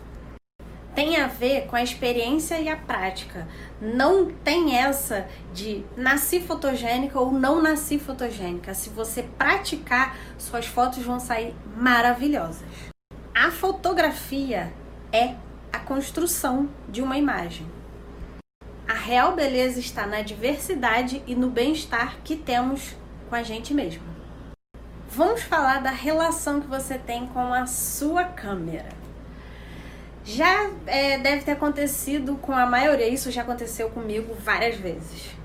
Tem 0.93 1.19
a 1.19 1.28
ver 1.28 1.66
com 1.66 1.76
a 1.76 1.83
experiência 1.83 2.59
e 2.59 2.69
a 2.69 2.76
prática. 2.76 3.47
Não 3.81 4.33
tem 4.33 4.76
essa 4.76 5.28
de 5.55 5.85
nasci 5.97 6.40
fotogênica 6.40 7.21
ou 7.21 7.31
não 7.31 7.62
nasci 7.62 8.00
fotogênica. 8.00 8.75
Se 8.75 8.90
você 8.90 9.23
praticar, 9.23 10.16
suas 10.37 10.66
fotos 10.66 11.05
vão 11.05 11.21
sair 11.21 11.55
maravilhosas. 11.76 12.96
A 13.38 13.50
fotografia 13.50 14.73
é 15.12 15.35
a 15.71 15.78
construção 15.78 16.71
de 16.88 17.02
uma 17.02 17.19
imagem. 17.19 17.66
A 18.88 18.95
real 18.95 19.35
beleza 19.35 19.78
está 19.78 20.07
na 20.07 20.23
diversidade 20.23 21.23
e 21.26 21.35
no 21.35 21.50
bem-estar 21.50 22.16
que 22.25 22.35
temos 22.35 22.97
com 23.28 23.35
a 23.35 23.43
gente 23.43 23.75
mesmo. 23.75 24.02
Vamos 25.11 25.43
falar 25.43 25.83
da 25.83 25.90
relação 25.90 26.62
que 26.62 26.66
você 26.66 26.97
tem 26.97 27.26
com 27.26 27.52
a 27.52 27.66
sua 27.66 28.25
câmera. 28.25 28.88
Já 30.25 30.71
é, 30.87 31.19
deve 31.19 31.43
ter 31.43 31.52
acontecido 31.52 32.37
com 32.37 32.52
a 32.52 32.64
maioria, 32.64 33.07
isso 33.07 33.31
já 33.31 33.43
aconteceu 33.43 33.90
comigo 33.90 34.35
várias 34.40 34.76
vezes. 34.76 35.37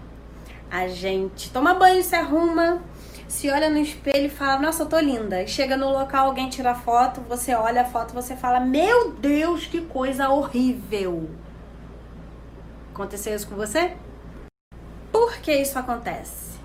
A 0.71 0.87
gente 0.87 1.51
toma 1.51 1.73
banho, 1.73 2.01
se 2.01 2.15
arruma, 2.15 2.81
se 3.31 3.49
olha 3.49 3.69
no 3.69 3.77
espelho 3.77 4.25
e 4.25 4.29
fala, 4.29 4.59
nossa, 4.59 4.83
eu 4.83 4.89
tô 4.89 4.99
linda. 4.99 5.41
E 5.41 5.47
chega 5.47 5.77
no 5.77 5.89
local, 5.89 6.27
alguém 6.27 6.49
tira 6.49 6.75
foto, 6.75 7.21
você 7.21 7.55
olha 7.55 7.83
a 7.83 7.85
foto, 7.85 8.13
você 8.13 8.35
fala, 8.35 8.59
meu 8.59 9.13
Deus, 9.13 9.65
que 9.65 9.79
coisa 9.79 10.29
horrível. 10.29 11.29
Aconteceu 12.93 13.33
isso 13.33 13.47
com 13.47 13.55
você? 13.55 13.95
Por 15.13 15.37
que 15.37 15.53
isso 15.53 15.79
acontece? 15.79 16.59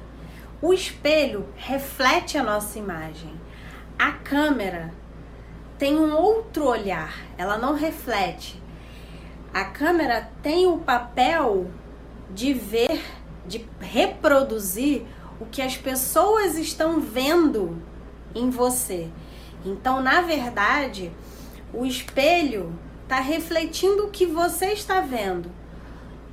O 0.60 0.72
espelho 0.72 1.46
reflete 1.54 2.36
a 2.36 2.42
nossa 2.42 2.80
imagem. 2.80 3.40
A 3.96 4.10
câmera 4.10 4.92
tem 5.78 5.96
um 5.96 6.16
outro 6.16 6.66
olhar, 6.66 7.14
ela 7.38 7.56
não 7.56 7.74
reflete. 7.74 8.60
A 9.54 9.66
câmera 9.66 10.28
tem 10.42 10.66
o 10.66 10.78
papel 10.78 11.70
de 12.28 12.52
ver, 12.52 13.04
de 13.46 13.64
reproduzir 13.80 15.06
o 15.40 15.46
que 15.46 15.62
as 15.62 15.76
pessoas 15.76 16.56
estão 16.56 17.00
vendo 17.00 17.82
em 18.34 18.50
você. 18.50 19.08
Então, 19.64 20.00
na 20.00 20.20
verdade, 20.20 21.12
o 21.72 21.84
espelho 21.84 22.72
está 23.02 23.20
refletindo 23.20 24.04
o 24.04 24.10
que 24.10 24.26
você 24.26 24.66
está 24.66 25.00
vendo. 25.00 25.50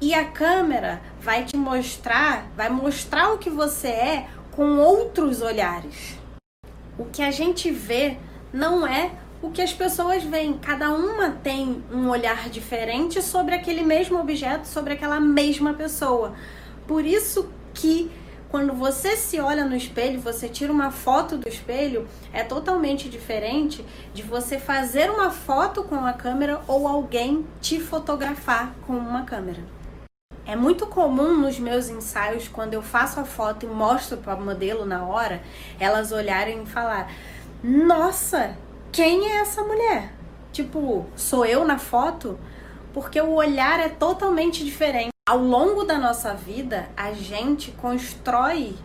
E 0.02 0.14
a 0.14 0.26
câmera 0.26 1.02
vai 1.22 1.46
te 1.46 1.56
mostrar, 1.56 2.52
vai 2.56 2.70
mostrar 2.70 3.34
o 3.34 3.38
que 3.38 3.50
você 3.50 3.88
é 3.88 4.28
com 4.52 4.78
outros 4.78 5.42
olhares. 5.42 6.18
O 6.98 7.06
que 7.06 7.22
a 7.22 7.32
gente 7.32 7.72
vê 7.72 8.18
não 8.52 8.86
é 8.86 9.12
o 9.42 9.50
que 9.50 9.62
as 9.62 9.74
pessoas 9.74 10.24
veem. 10.24 10.58
Cada 10.58 10.92
uma 10.92 11.32
tem 11.32 11.84
um 11.92 12.10
olhar 12.10 12.50
diferente 12.50 13.22
sobre 13.22 13.56
aquele 13.56 13.84
mesmo 13.84 14.20
objeto, 14.20 14.68
sobre 14.68 14.94
aquela 14.94 15.20
mesma 15.20 15.74
pessoa. 15.74 16.34
Por 16.88 17.06
isso 17.06 17.50
que 17.74 18.12
quando 18.54 18.72
você 18.72 19.18
se 19.18 19.40
olha 19.40 19.66
no 19.66 19.76
espelho, 19.76 20.22
você 20.22 20.48
tira 20.48 20.72
uma 20.72 20.92
foto 20.92 21.40
do 21.40 21.50
espelho, 21.50 22.08
é 22.32 22.44
totalmente 22.44 23.10
diferente 23.10 23.84
de 24.14 24.22
você 24.22 24.60
fazer 24.60 25.10
uma 25.10 25.32
foto 25.32 25.84
com 25.84 25.96
a 26.06 26.14
câmera 26.14 26.62
ou 26.68 26.88
alguém 26.88 27.48
te 27.60 27.80
fotografar 27.80 28.72
com 28.86 28.94
uma 28.94 29.24
câmera. 29.24 29.60
É 30.46 30.56
muito 30.56 30.86
comum 30.86 31.36
nos 31.36 31.58
meus 31.58 31.90
ensaios, 31.90 32.48
quando 32.48 32.76
eu 32.76 32.84
faço 32.84 33.20
a 33.20 33.26
foto 33.26 33.66
e 33.66 33.70
mostro 33.70 34.18
para 34.18 34.36
o 34.36 34.46
modelo 34.46 34.86
na 34.86 35.04
hora, 35.04 35.42
elas 35.80 36.12
olharem 36.12 36.62
e 36.62 36.68
falar: 36.68 37.12
Nossa, 37.64 38.56
quem 38.92 39.32
é 39.32 39.38
essa 39.38 39.64
mulher? 39.64 40.14
Tipo, 40.52 41.08
sou 41.16 41.44
eu 41.44 41.66
na 41.66 41.80
foto? 41.80 42.38
Porque 42.94 43.20
o 43.20 43.34
olhar 43.34 43.80
é 43.80 43.90
totalmente 43.90 44.64
diferente 44.64 45.13
ao 45.26 45.38
longo 45.38 45.86
da 45.86 45.98
nossa 45.98 46.34
vida, 46.34 46.90
a 46.98 47.14
gente 47.14 47.72
constrói 47.72 48.76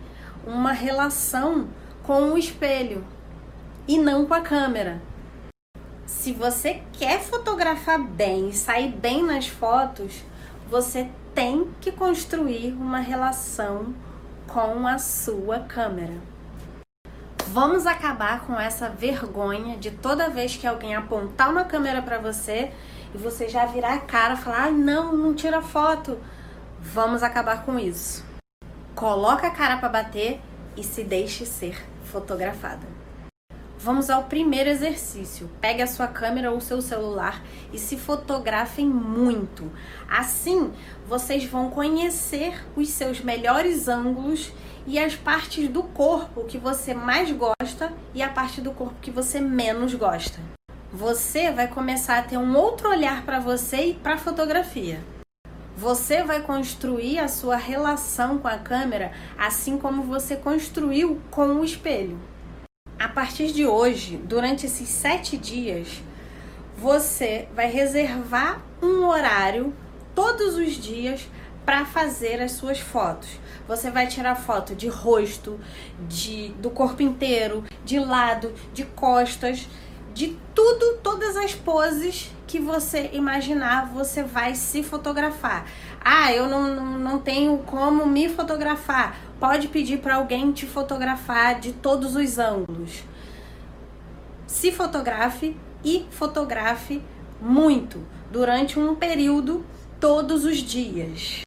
uma 0.46 0.70
relação 0.70 1.68
com 2.04 2.30
o 2.30 2.38
espelho 2.38 3.04
e 3.88 3.98
não 3.98 4.24
com 4.24 4.34
a 4.34 4.40
câmera. 4.40 5.02
Se 6.06 6.32
você 6.32 6.80
quer 6.92 7.20
fotografar 7.20 8.00
bem 8.00 8.50
e 8.50 8.54
sair 8.54 8.92
bem 8.92 9.24
nas 9.24 9.48
fotos, 9.48 10.22
você 10.70 11.10
tem 11.34 11.72
que 11.80 11.90
construir 11.90 12.72
uma 12.72 13.00
relação 13.00 13.92
com 14.46 14.86
a 14.86 14.96
sua 14.96 15.58
câmera. 15.58 16.14
Vamos 17.46 17.86
acabar 17.86 18.40
com 18.46 18.58
essa 18.58 18.88
vergonha 18.88 19.76
de 19.76 19.90
toda 19.90 20.28
vez 20.28 20.56
que 20.56 20.66
alguém 20.66 20.94
apontar 20.94 21.50
uma 21.50 21.64
câmera 21.64 22.02
para 22.02 22.18
você 22.18 22.72
e 23.14 23.18
você 23.18 23.48
já 23.48 23.64
virar 23.66 23.94
a 23.94 24.00
cara 24.00 24.34
e 24.34 24.36
falar: 24.36 24.64
ah, 24.64 24.70
não, 24.70 25.16
não 25.16 25.34
tira 25.34 25.62
foto. 25.62 26.18
Vamos 26.80 27.22
acabar 27.22 27.64
com 27.64 27.78
isso. 27.78 28.24
Coloca 28.94 29.46
a 29.46 29.50
cara 29.50 29.78
para 29.78 29.88
bater 29.88 30.40
e 30.76 30.84
se 30.84 31.02
deixe 31.02 31.46
ser 31.46 31.84
fotografada. 32.04 32.98
Vamos 33.80 34.10
ao 34.10 34.24
primeiro 34.24 34.68
exercício. 34.68 35.48
Pegue 35.60 35.82
a 35.82 35.86
sua 35.86 36.08
câmera 36.08 36.50
ou 36.50 36.60
seu 36.60 36.82
celular 36.82 37.40
e 37.72 37.78
se 37.78 37.96
fotografem 37.96 38.86
muito. 38.86 39.70
Assim, 40.08 40.72
vocês 41.06 41.44
vão 41.44 41.70
conhecer 41.70 42.60
os 42.76 42.88
seus 42.88 43.20
melhores 43.20 43.86
ângulos 43.86 44.52
e 44.88 44.98
as 44.98 45.14
partes 45.14 45.68
do 45.68 45.84
corpo 45.84 46.44
que 46.44 46.58
você 46.58 46.92
mais 46.92 47.30
gosta 47.30 47.92
e 48.12 48.20
a 48.20 48.28
parte 48.28 48.60
do 48.60 48.72
corpo 48.72 48.96
que 49.00 49.12
você 49.12 49.38
menos 49.38 49.94
gosta 49.94 50.40
você 50.92 51.50
vai 51.50 51.68
começar 51.68 52.18
a 52.18 52.22
ter 52.22 52.38
um 52.38 52.56
outro 52.56 52.88
olhar 52.88 53.22
para 53.24 53.38
você 53.38 53.88
e 53.88 53.94
para 53.94 54.14
a 54.14 54.18
fotografia. 54.18 55.00
Você 55.76 56.24
vai 56.24 56.42
construir 56.42 57.18
a 57.18 57.28
sua 57.28 57.56
relação 57.56 58.38
com 58.38 58.48
a 58.48 58.58
câmera 58.58 59.12
assim 59.36 59.76
como 59.76 60.02
você 60.02 60.34
construiu 60.34 61.20
com 61.30 61.46
o 61.56 61.64
espelho. 61.64 62.18
A 62.98 63.06
partir 63.06 63.52
de 63.52 63.66
hoje, 63.66 64.16
durante 64.16 64.66
esses 64.66 64.88
sete 64.88 65.36
dias, 65.36 66.02
você 66.76 67.48
vai 67.54 67.70
reservar 67.70 68.62
um 68.82 69.06
horário 69.06 69.74
todos 70.14 70.56
os 70.56 70.72
dias 70.72 71.28
para 71.68 71.84
fazer 71.84 72.40
as 72.40 72.52
suas 72.52 72.80
fotos. 72.80 73.28
Você 73.66 73.90
vai 73.90 74.06
tirar 74.06 74.34
foto 74.34 74.74
de 74.74 74.88
rosto, 74.88 75.60
de 76.08 76.48
do 76.60 76.70
corpo 76.70 77.02
inteiro, 77.02 77.62
de 77.84 77.98
lado, 77.98 78.54
de 78.72 78.86
costas 78.86 79.68
de 80.14 80.34
tudo, 80.54 80.96
todas 81.02 81.36
as 81.36 81.54
poses 81.54 82.30
que 82.46 82.58
você 82.58 83.10
imaginar, 83.12 83.92
você 83.92 84.22
vai 84.22 84.54
se 84.54 84.82
fotografar. 84.82 85.66
Ah, 86.00 86.32
eu 86.32 86.48
não, 86.48 86.74
não, 86.74 86.98
não 86.98 87.18
tenho 87.18 87.58
como 87.58 88.06
me 88.06 88.30
fotografar. 88.30 89.18
Pode 89.38 89.68
pedir 89.68 89.98
para 89.98 90.14
alguém 90.14 90.50
te 90.52 90.64
fotografar 90.64 91.60
de 91.60 91.74
todos 91.74 92.16
os 92.16 92.38
ângulos. 92.38 93.04
Se 94.46 94.72
fotografe 94.72 95.54
e 95.84 96.06
fotografe 96.12 97.02
muito 97.38 98.02
durante 98.32 98.78
um 98.78 98.94
período 98.94 99.66
todos 100.00 100.46
os 100.46 100.56
dias. 100.56 101.46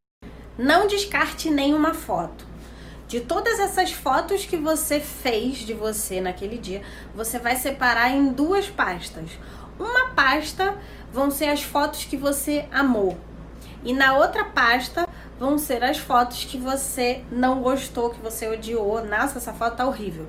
Não 0.61 0.85
descarte 0.85 1.49
nenhuma 1.49 1.91
foto. 1.91 2.45
De 3.07 3.19
todas 3.19 3.59
essas 3.59 3.91
fotos 3.91 4.45
que 4.45 4.55
você 4.55 4.99
fez 4.99 5.57
de 5.57 5.73
você 5.73 6.21
naquele 6.21 6.55
dia, 6.55 6.83
você 7.15 7.39
vai 7.39 7.55
separar 7.55 8.11
em 8.11 8.31
duas 8.31 8.69
pastas. 8.69 9.31
Uma 9.79 10.09
pasta 10.09 10.77
vão 11.11 11.31
ser 11.31 11.45
as 11.45 11.63
fotos 11.63 12.05
que 12.05 12.15
você 12.15 12.67
amou, 12.71 13.17
e 13.83 13.91
na 13.91 14.15
outra 14.15 14.45
pasta 14.45 15.07
vão 15.39 15.57
ser 15.57 15.83
as 15.83 15.97
fotos 15.97 16.45
que 16.45 16.59
você 16.59 17.23
não 17.31 17.63
gostou, 17.63 18.11
que 18.11 18.19
você 18.19 18.47
odiou. 18.47 19.03
Nossa, 19.03 19.39
essa 19.39 19.53
foto 19.53 19.77
tá 19.77 19.87
horrível. 19.87 20.27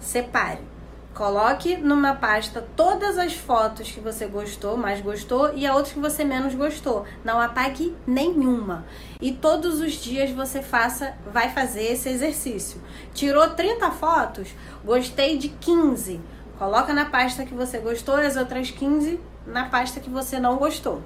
Separe. 0.00 0.62
Coloque 1.16 1.78
numa 1.78 2.14
pasta 2.14 2.62
todas 2.76 3.16
as 3.16 3.32
fotos 3.32 3.90
que 3.90 4.00
você 4.00 4.26
gostou, 4.26 4.76
mais 4.76 5.00
gostou, 5.00 5.50
e 5.54 5.66
a 5.66 5.74
outras 5.74 5.94
que 5.94 5.98
você 5.98 6.22
menos 6.24 6.54
gostou. 6.54 7.06
Não 7.24 7.40
apague 7.40 7.96
nenhuma. 8.06 8.84
E 9.18 9.32
todos 9.32 9.80
os 9.80 9.92
dias 9.92 10.30
você 10.30 10.60
faça, 10.60 11.16
vai 11.32 11.48
fazer 11.48 11.84
esse 11.84 12.10
exercício. 12.10 12.82
Tirou 13.14 13.48
30 13.48 13.90
fotos? 13.92 14.50
Gostei 14.84 15.38
de 15.38 15.48
15. 15.48 16.20
Coloca 16.58 16.92
na 16.92 17.06
pasta 17.06 17.46
que 17.46 17.54
você 17.54 17.78
gostou 17.78 18.20
e 18.20 18.26
as 18.26 18.36
outras 18.36 18.70
15 18.70 19.18
na 19.46 19.70
pasta 19.70 20.00
que 20.00 20.10
você 20.10 20.38
não 20.38 20.58
gostou. 20.58 21.00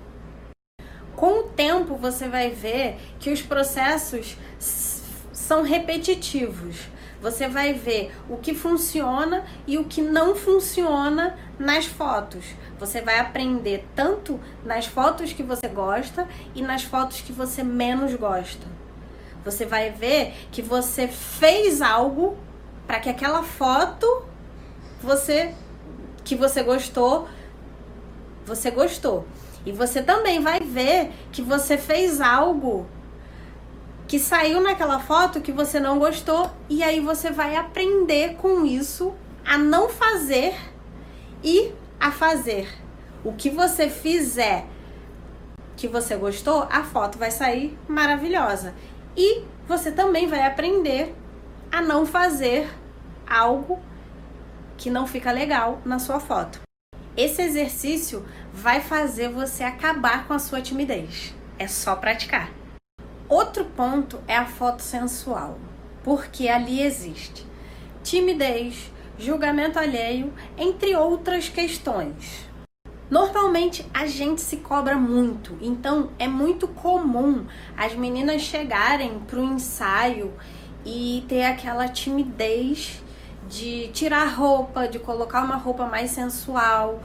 Com 1.15 1.39
o 1.39 1.43
tempo 1.45 1.95
você 1.95 2.27
vai 2.27 2.51
ver 2.51 2.99
que 3.21 3.31
os 3.31 3.43
processos 3.43 4.37
são 4.59 5.63
repetitivos 5.63 6.91
você 7.21 7.49
vai 7.49 7.73
ver 7.73 8.13
o 8.29 8.37
que 8.37 8.55
funciona 8.55 9.45
e 9.67 9.77
o 9.79 9.85
que 9.85 10.01
não 10.01 10.35
funciona 10.35 11.37
nas 11.59 11.87
fotos. 11.87 12.45
Você 12.79 13.03
vai 13.03 13.19
aprender 13.19 13.87
tanto 13.95 14.41
nas 14.65 14.87
fotos 14.87 15.33
que 15.33 15.43
você 15.43 15.69
gosta 15.69 16.27
e 16.55 16.63
nas 16.63 16.83
fotos 16.83 17.21
que 17.21 17.33
você 17.33 17.63
menos 17.63 18.15
gosta. 18.15 18.67
Você 19.45 19.67
vai 19.67 19.91
ver 19.91 20.35
que 20.51 20.63
você 20.63 21.09
fez 21.09 21.83
algo 21.83 22.37
para 22.87 23.01
que 23.01 23.09
aquela 23.09 23.43
foto 23.43 24.25
você 25.03 25.55
que 26.25 26.35
você 26.35 26.63
gostou, 26.63 27.29
você 28.45 28.71
gostou. 28.71 29.27
E 29.65 29.73
você 29.73 30.03
também 30.03 30.41
vai 30.41 30.61
ver 30.61 31.11
que 31.33 31.43
você 31.43 31.77
fez 31.77 32.21
algo 32.21 32.87
que 34.11 34.19
saiu 34.19 34.61
naquela 34.61 34.99
foto 34.99 35.41
que 35.41 35.53
você 35.53 35.79
não 35.79 35.97
gostou 35.97 36.51
e 36.69 36.83
aí 36.83 36.99
você 36.99 37.31
vai 37.31 37.55
aprender 37.55 38.35
com 38.39 38.67
isso 38.67 39.15
a 39.47 39.57
não 39.57 39.89
fazer 39.89 40.53
e 41.45 41.73
a 42.01 42.11
fazer. 42.11 42.69
O 43.23 43.33
que 43.33 43.49
você 43.49 43.89
fizer 43.89 44.67
que 45.77 45.87
você 45.87 46.17
gostou, 46.17 46.67
a 46.69 46.83
foto 46.83 47.19
vai 47.19 47.31
sair 47.31 47.79
maravilhosa. 47.87 48.75
E 49.17 49.45
você 49.69 49.93
também 49.93 50.27
vai 50.27 50.45
aprender 50.45 51.15
a 51.71 51.81
não 51.81 52.05
fazer 52.05 52.69
algo 53.29 53.79
que 54.77 54.91
não 54.91 55.07
fica 55.07 55.31
legal 55.31 55.81
na 55.85 56.01
sua 56.01 56.19
foto. 56.19 56.63
Esse 57.17 57.43
exercício 57.43 58.27
vai 58.53 58.81
fazer 58.81 59.29
você 59.29 59.63
acabar 59.63 60.27
com 60.27 60.33
a 60.33 60.41
sua 60.41 60.61
timidez. 60.61 61.33
É 61.57 61.69
só 61.69 61.95
praticar. 61.95 62.60
Outro 63.31 63.65
ponto 63.65 64.19
é 64.27 64.37
a 64.37 64.45
foto 64.45 64.83
sensual, 64.83 65.57
porque 66.03 66.49
ali 66.49 66.83
existe 66.83 67.47
timidez, 68.03 68.91
julgamento 69.17 69.79
alheio, 69.79 70.33
entre 70.59 70.97
outras 70.97 71.49
questões. 71.49 72.45
Normalmente 73.09 73.87
a 73.95 74.05
gente 74.05 74.41
se 74.41 74.57
cobra 74.57 74.97
muito, 74.97 75.57
então 75.61 76.11
é 76.19 76.27
muito 76.27 76.67
comum 76.67 77.47
as 77.77 77.95
meninas 77.95 78.43
chegarem 78.43 79.21
para 79.21 79.39
o 79.39 79.45
ensaio 79.45 80.33
e 80.85 81.25
ter 81.29 81.45
aquela 81.45 81.87
timidez 81.87 83.01
de 83.49 83.89
tirar 83.93 84.27
roupa, 84.35 84.89
de 84.89 84.99
colocar 84.99 85.45
uma 85.45 85.57
roupa 85.57 85.87
mais 85.87 86.11
sensual, 86.11 87.01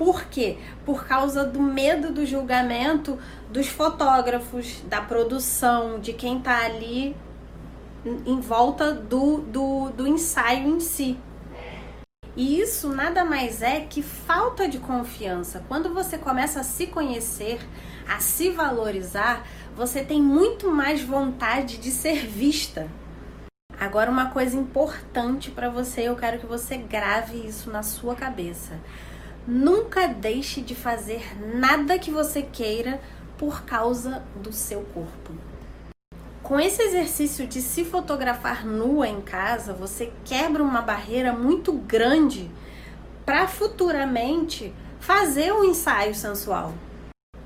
por 0.00 0.24
quê? 0.24 0.56
Por 0.86 1.04
causa 1.06 1.44
do 1.44 1.60
medo 1.60 2.10
do 2.10 2.24
julgamento 2.24 3.18
dos 3.50 3.68
fotógrafos, 3.68 4.80
da 4.86 5.02
produção, 5.02 6.00
de 6.00 6.14
quem 6.14 6.40
tá 6.40 6.64
ali 6.64 7.14
em 8.24 8.40
volta 8.40 8.94
do, 8.94 9.42
do, 9.42 9.90
do 9.90 10.06
ensaio 10.06 10.66
em 10.70 10.80
si. 10.80 11.18
E 12.34 12.58
isso 12.58 12.88
nada 12.88 13.26
mais 13.26 13.60
é 13.60 13.80
que 13.80 14.02
falta 14.02 14.66
de 14.66 14.78
confiança. 14.78 15.62
Quando 15.68 15.92
você 15.92 16.16
começa 16.16 16.60
a 16.60 16.64
se 16.64 16.86
conhecer, 16.86 17.60
a 18.08 18.20
se 18.20 18.48
valorizar, 18.48 19.46
você 19.76 20.02
tem 20.02 20.22
muito 20.22 20.70
mais 20.70 21.02
vontade 21.02 21.76
de 21.76 21.90
ser 21.90 22.26
vista. 22.26 22.88
Agora, 23.78 24.10
uma 24.10 24.30
coisa 24.30 24.56
importante 24.56 25.50
para 25.50 25.68
você, 25.68 26.08
eu 26.08 26.16
quero 26.16 26.38
que 26.38 26.46
você 26.46 26.78
grave 26.78 27.46
isso 27.46 27.70
na 27.70 27.82
sua 27.82 28.14
cabeça. 28.14 28.80
Nunca 29.46 30.06
deixe 30.06 30.60
de 30.60 30.74
fazer 30.74 31.36
nada 31.54 31.98
que 31.98 32.10
você 32.10 32.42
queira 32.42 33.00
por 33.38 33.62
causa 33.62 34.22
do 34.36 34.52
seu 34.52 34.82
corpo. 34.94 35.34
Com 36.42 36.58
esse 36.60 36.82
exercício 36.82 37.46
de 37.46 37.62
se 37.62 37.84
fotografar 37.84 38.66
nua 38.66 39.08
em 39.08 39.20
casa, 39.20 39.72
você 39.72 40.12
quebra 40.24 40.62
uma 40.62 40.82
barreira 40.82 41.32
muito 41.32 41.72
grande 41.72 42.50
para 43.24 43.46
futuramente 43.46 44.74
fazer 44.98 45.52
um 45.52 45.64
ensaio 45.64 46.14
sensual. 46.14 46.74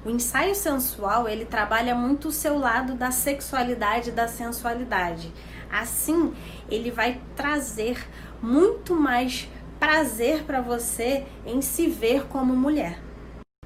O 0.04 0.10
ensaio 0.10 0.54
sensual, 0.54 1.28
ele 1.28 1.44
trabalha 1.44 1.94
muito 1.94 2.28
o 2.28 2.32
seu 2.32 2.58
lado 2.58 2.94
da 2.94 3.10
sexualidade, 3.10 4.10
da 4.10 4.26
sensualidade. 4.26 5.32
Assim, 5.70 6.34
ele 6.70 6.90
vai 6.90 7.20
trazer 7.36 8.06
muito 8.42 8.94
mais 8.94 9.48
prazer 9.78 10.44
para 10.44 10.60
você 10.60 11.24
em 11.46 11.60
se 11.60 11.86
ver 11.86 12.26
como 12.26 12.56
mulher. 12.56 13.00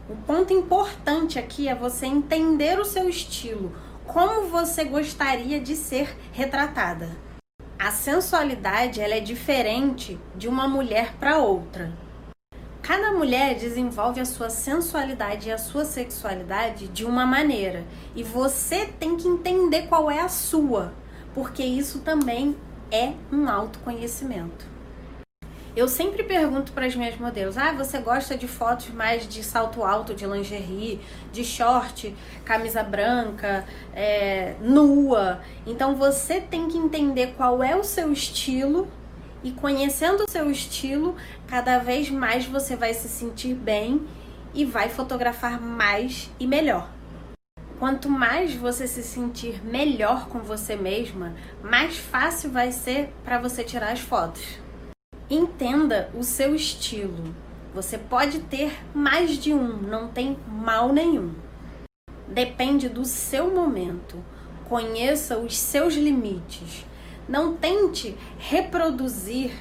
O 0.09 0.16
ponto 0.16 0.53
importante 0.53 1.38
aqui 1.38 1.68
é 1.68 1.75
você 1.75 2.07
entender 2.07 2.79
o 2.79 2.85
seu 2.85 3.09
estilo, 3.09 3.73
como 4.07 4.49
você 4.49 4.85
gostaria 4.85 5.61
de 5.61 5.77
ser 5.77 6.16
retratada. 6.33 7.11
A 7.79 7.90
sensualidade 7.90 9.01
ela 9.01 9.14
é 9.14 9.21
diferente 9.21 10.18
de 10.35 10.49
uma 10.49 10.66
mulher 10.66 11.14
para 11.21 11.38
outra. 11.38 11.92
Cada 12.83 13.12
mulher 13.12 13.55
desenvolve 13.55 14.18
a 14.18 14.25
sua 14.25 14.49
sensualidade 14.49 15.49
e 15.49 15.53
a 15.53 15.59
sua 15.59 15.85
sexualidade 15.85 16.88
de 16.88 17.05
uma 17.05 17.27
maneira, 17.27 17.85
e 18.16 18.23
você 18.23 18.87
tem 18.87 19.14
que 19.16 19.29
entender 19.29 19.88
qual 19.88 20.11
é 20.11 20.21
a 20.21 20.29
sua, 20.29 20.94
porque 21.35 21.62
isso 21.62 21.99
também 21.99 22.57
é 22.90 23.12
um 23.31 23.49
autoconhecimento. 23.49 24.66
Eu 25.76 25.87
sempre 25.87 26.24
pergunto 26.24 26.72
para 26.72 26.87
as 26.87 26.96
minhas 26.96 27.16
modelos: 27.18 27.57
ah, 27.57 27.72
você 27.72 27.98
gosta 27.98 28.37
de 28.37 28.48
fotos 28.48 28.88
mais 28.90 29.28
de 29.28 29.42
salto 29.42 29.85
alto, 29.85 30.14
de 30.14 30.26
lingerie, 30.26 31.00
de 31.33 31.44
short, 31.44 32.14
camisa 32.44 32.83
branca, 32.83 33.64
é, 33.94 34.54
nua? 34.61 35.40
Então 35.66 35.94
você 35.94 36.40
tem 36.40 36.68
que 36.68 36.76
entender 36.76 37.35
qual 37.37 37.62
é 37.62 37.76
o 37.76 37.85
seu 37.85 38.12
estilo 38.12 38.88
e 39.42 39.52
conhecendo 39.52 40.24
o 40.24 40.31
seu 40.31 40.50
estilo, 40.50 41.14
cada 41.46 41.78
vez 41.78 42.11
mais 42.11 42.44
você 42.44 42.74
vai 42.74 42.92
se 42.92 43.09
sentir 43.09 43.54
bem 43.54 44.07
e 44.52 44.64
vai 44.64 44.88
fotografar 44.88 45.61
mais 45.61 46.31
e 46.40 46.46
melhor. 46.46 46.90
Quanto 47.78 48.11
mais 48.11 48.54
você 48.54 48.88
se 48.88 49.04
sentir 49.04 49.64
melhor 49.64 50.28
com 50.28 50.40
você 50.40 50.74
mesma, 50.74 51.35
mais 51.62 51.96
fácil 51.96 52.50
vai 52.50 52.72
ser 52.72 53.14
para 53.22 53.38
você 53.38 53.62
tirar 53.62 53.92
as 53.92 54.00
fotos. 54.00 54.59
Entenda 55.30 56.10
o 56.14 56.22
seu 56.22 56.54
estilo. 56.54 57.34
Você 57.74 57.98
pode 57.98 58.38
ter 58.40 58.82
mais 58.94 59.36
de 59.36 59.52
um, 59.52 59.76
não 59.76 60.08
tem 60.08 60.38
mal 60.48 60.90
nenhum. 60.90 61.34
Depende 62.26 62.88
do 62.88 63.04
seu 63.04 63.54
momento. 63.54 64.24
Conheça 64.66 65.36
os 65.36 65.54
seus 65.58 65.94
limites. 65.94 66.86
Não 67.28 67.54
tente 67.54 68.16
reproduzir 68.38 69.52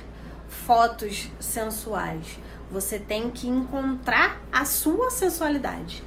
fotos 0.47 1.29
sensuais. 1.37 2.39
Você 2.71 2.97
tem 2.97 3.29
que 3.29 3.49
encontrar 3.49 4.41
a 4.49 4.63
sua 4.63 5.11
sensualidade. 5.11 6.01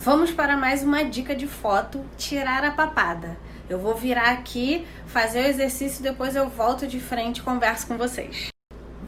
Vamos 0.00 0.32
para 0.32 0.56
mais 0.56 0.82
uma 0.82 1.04
dica 1.04 1.36
de 1.36 1.46
foto: 1.46 2.04
tirar 2.18 2.64
a 2.64 2.72
papada. 2.72 3.38
Eu 3.70 3.78
vou 3.78 3.94
virar 3.94 4.32
aqui, 4.32 4.84
fazer 5.06 5.44
o 5.44 5.46
exercício, 5.46 6.02
depois 6.02 6.34
eu 6.34 6.48
volto 6.48 6.84
de 6.84 6.98
frente 6.98 7.38
e 7.38 7.42
converso 7.42 7.86
com 7.86 7.96
vocês. 7.96 8.51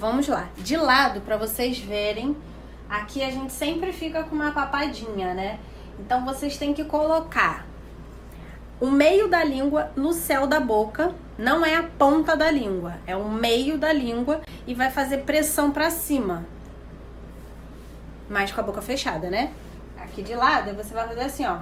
Vamos 0.05 0.29
lá. 0.29 0.51
De 0.59 0.77
lado, 0.77 1.23
para 1.23 1.38
vocês 1.38 1.79
verem, 1.79 2.37
aqui 2.90 3.25
a 3.25 3.31
gente 3.31 3.55
sempre 3.55 3.90
fica 3.90 4.23
com 4.23 4.35
uma 4.35 4.51
papadinha, 4.53 5.33
né? 5.33 5.59
Então 5.99 6.27
vocês 6.27 6.59
têm 6.59 6.75
que 6.75 6.85
colocar 6.85 7.64
o 8.79 8.90
meio 8.90 9.29
da 9.29 9.43
língua 9.43 9.90
no 9.97 10.12
céu 10.12 10.47
da 10.47 10.61
boca, 10.61 11.14
não 11.38 11.64
é 11.64 11.77
a 11.77 11.85
ponta 11.85 12.37
da 12.37 12.51
língua, 12.51 12.97
é 13.07 13.17
o 13.17 13.27
meio 13.31 13.79
da 13.79 13.95
língua 13.95 14.43
e 14.67 14.75
vai 14.75 14.90
fazer 14.90 15.23
pressão 15.23 15.71
para 15.71 15.88
cima. 15.88 16.45
Mas 18.29 18.53
com 18.53 18.61
a 18.61 18.64
boca 18.64 18.83
fechada, 18.83 19.31
né? 19.31 19.55
Aqui 19.97 20.23
de 20.23 20.35
lado, 20.35 20.75
você 20.75 20.93
vai 20.93 21.09
fazer 21.09 21.23
assim, 21.23 21.47
ó. 21.47 21.61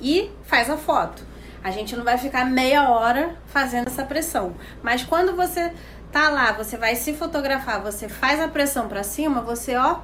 E 0.00 0.30
faz 0.44 0.70
a 0.70 0.76
foto. 0.76 1.34
A 1.66 1.72
gente 1.72 1.96
não 1.96 2.04
vai 2.04 2.16
ficar 2.16 2.44
meia 2.44 2.88
hora 2.90 3.34
fazendo 3.46 3.88
essa 3.88 4.04
pressão. 4.04 4.54
Mas 4.84 5.02
quando 5.02 5.34
você 5.34 5.74
tá 6.12 6.28
lá, 6.28 6.52
você 6.52 6.76
vai 6.76 6.94
se 6.94 7.12
fotografar, 7.12 7.82
você 7.82 8.08
faz 8.08 8.40
a 8.40 8.46
pressão 8.46 8.86
para 8.86 9.02
cima, 9.02 9.40
você, 9.40 9.74
ó, 9.74 9.98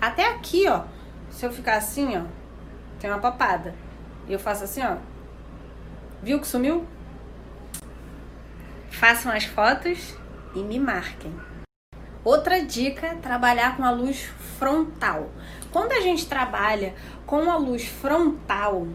até 0.00 0.26
aqui, 0.26 0.66
ó. 0.66 0.84
Se 1.30 1.44
eu 1.44 1.52
ficar 1.52 1.76
assim, 1.76 2.16
ó, 2.16 2.22
tem 2.98 3.10
uma 3.10 3.18
papada. 3.18 3.74
E 4.26 4.32
eu 4.32 4.38
faço 4.38 4.64
assim, 4.64 4.82
ó. 4.82 4.96
Viu 6.22 6.40
que 6.40 6.46
sumiu? 6.46 6.86
Façam 8.90 9.32
as 9.32 9.44
fotos 9.44 10.16
e 10.54 10.60
me 10.60 10.78
marquem. 10.78 11.38
Outra 12.24 12.64
dica 12.64 13.08
é 13.08 13.14
trabalhar 13.16 13.76
com 13.76 13.84
a 13.84 13.90
luz 13.90 14.30
frontal. 14.58 15.28
Quando 15.70 15.92
a 15.92 16.00
gente 16.00 16.26
trabalha 16.26 16.94
com 17.26 17.50
a 17.50 17.58
luz 17.58 17.84
frontal, 17.86 18.86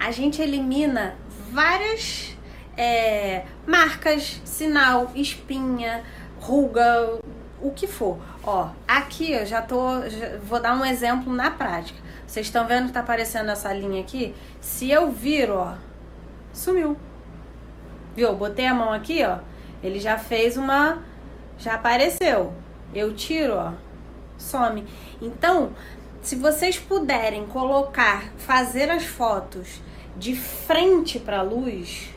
a 0.00 0.10
gente 0.10 0.40
elimina 0.40 1.14
várias 1.52 2.34
é, 2.74 3.44
marcas, 3.66 4.40
sinal, 4.46 5.10
espinha, 5.14 6.02
ruga, 6.40 7.20
o 7.60 7.70
que 7.70 7.86
for. 7.86 8.18
Ó, 8.42 8.70
aqui 8.88 9.32
eu 9.32 9.44
já 9.44 9.60
tô, 9.60 10.08
já, 10.08 10.38
vou 10.38 10.58
dar 10.58 10.74
um 10.74 10.86
exemplo 10.86 11.30
na 11.30 11.50
prática. 11.50 12.00
Vocês 12.26 12.46
estão 12.46 12.66
vendo 12.66 12.86
que 12.86 12.92
tá 12.92 13.00
aparecendo 13.00 13.50
essa 13.50 13.70
linha 13.74 14.00
aqui? 14.00 14.34
Se 14.58 14.90
eu 14.90 15.10
viro, 15.12 15.58
ó, 15.58 15.74
sumiu. 16.50 16.96
Viu? 18.16 18.34
Botei 18.34 18.66
a 18.66 18.72
mão 18.72 18.90
aqui, 18.90 19.22
ó, 19.22 19.40
ele 19.82 20.00
já 20.00 20.16
fez 20.16 20.56
uma, 20.56 21.02
já 21.58 21.74
apareceu. 21.74 22.54
Eu 22.94 23.14
tiro, 23.14 23.54
ó, 23.54 23.72
some. 24.38 24.86
Então, 25.20 25.72
se 26.22 26.36
vocês 26.36 26.78
puderem 26.78 27.46
colocar, 27.46 28.32
fazer 28.38 28.90
as 28.90 29.04
fotos 29.04 29.82
de 30.20 30.36
frente 30.36 31.18
para 31.18 31.38
a 31.38 31.42
luz, 31.42 32.10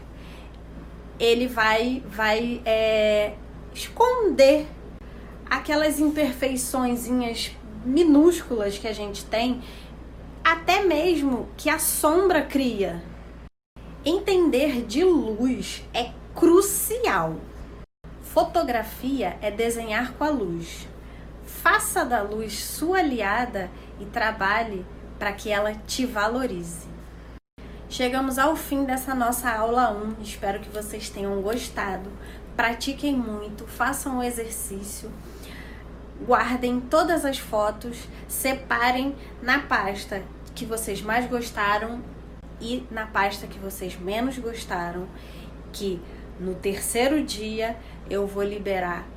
ele 1.18 1.48
vai, 1.48 2.04
vai 2.06 2.62
é, 2.66 3.34
esconder 3.74 4.68
aquelas 5.50 6.02
imperfeições 6.02 7.10
minúsculas 7.86 8.78
que 8.78 8.89
a 8.89 8.94
gente 8.94 9.24
tem, 9.24 9.62
até 10.44 10.84
mesmo 10.84 11.48
que 11.56 11.70
a 11.70 11.80
sombra 11.80 12.42
cria. 12.42 13.02
Entender 14.04 14.86
de 14.86 15.06
luz 15.06 15.82
é 15.94 16.12
crucial. 16.36 17.38
Fotografia 18.22 19.38
é 19.42 19.50
desenhar 19.50 20.12
com 20.16 20.26
a 20.26 20.30
luz. 20.30 20.89
Faça 21.46 22.04
da 22.04 22.22
luz 22.22 22.60
sua 22.66 23.00
aliada 23.00 23.72
e 23.98 24.04
trabalhe 24.04 24.86
para 25.18 25.32
que 25.32 25.50
ela 25.50 25.74
te 25.74 26.06
valorize. 26.06 26.92
Chegamos 27.93 28.39
ao 28.39 28.56
fim 28.56 28.86
dessa 28.86 29.13
nossa 29.13 29.51
aula 29.51 29.91
1. 29.91 30.23
Espero 30.23 30.60
que 30.60 30.69
vocês 30.69 31.12
tenham 31.12 31.39
gostado. 31.43 32.10
Pratiquem 32.56 33.15
muito, 33.15 33.67
façam 33.67 34.17
o 34.17 34.23
exercício. 34.23 35.12
Guardem 36.25 36.79
todas 36.79 37.23
as 37.23 37.38
fotos, 37.38 38.08
separem 38.27 39.15
na 39.43 39.60
pasta 39.60 40.23
que 40.56 40.65
vocês 40.65 41.03
mais 41.03 41.29
gostaram 41.29 42.01
e 42.60 42.84
na 42.89 43.06
pasta 43.06 43.45
que 43.45 43.60
vocês 43.60 43.95
menos 43.95 44.39
gostaram, 44.39 45.08
que 45.71 46.01
no 46.39 46.56
terceiro 46.56 47.23
dia 47.23 47.77
eu 48.10 48.25
vou 48.25 48.43
liberar 48.43 49.08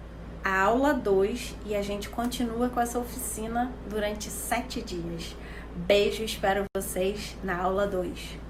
a 0.44 0.64
aula 0.64 0.92
2 0.92 1.56
e 1.64 1.74
a 1.74 1.80
gente 1.80 2.10
continua 2.10 2.68
com 2.68 2.78
essa 2.78 2.98
oficina 2.98 3.72
durante 3.88 4.28
sete 4.28 4.82
dias. 4.82 5.34
Beijo, 5.74 6.22
espero 6.22 6.66
vocês 6.76 7.34
na 7.42 7.56
aula 7.56 7.86
2. 7.86 8.44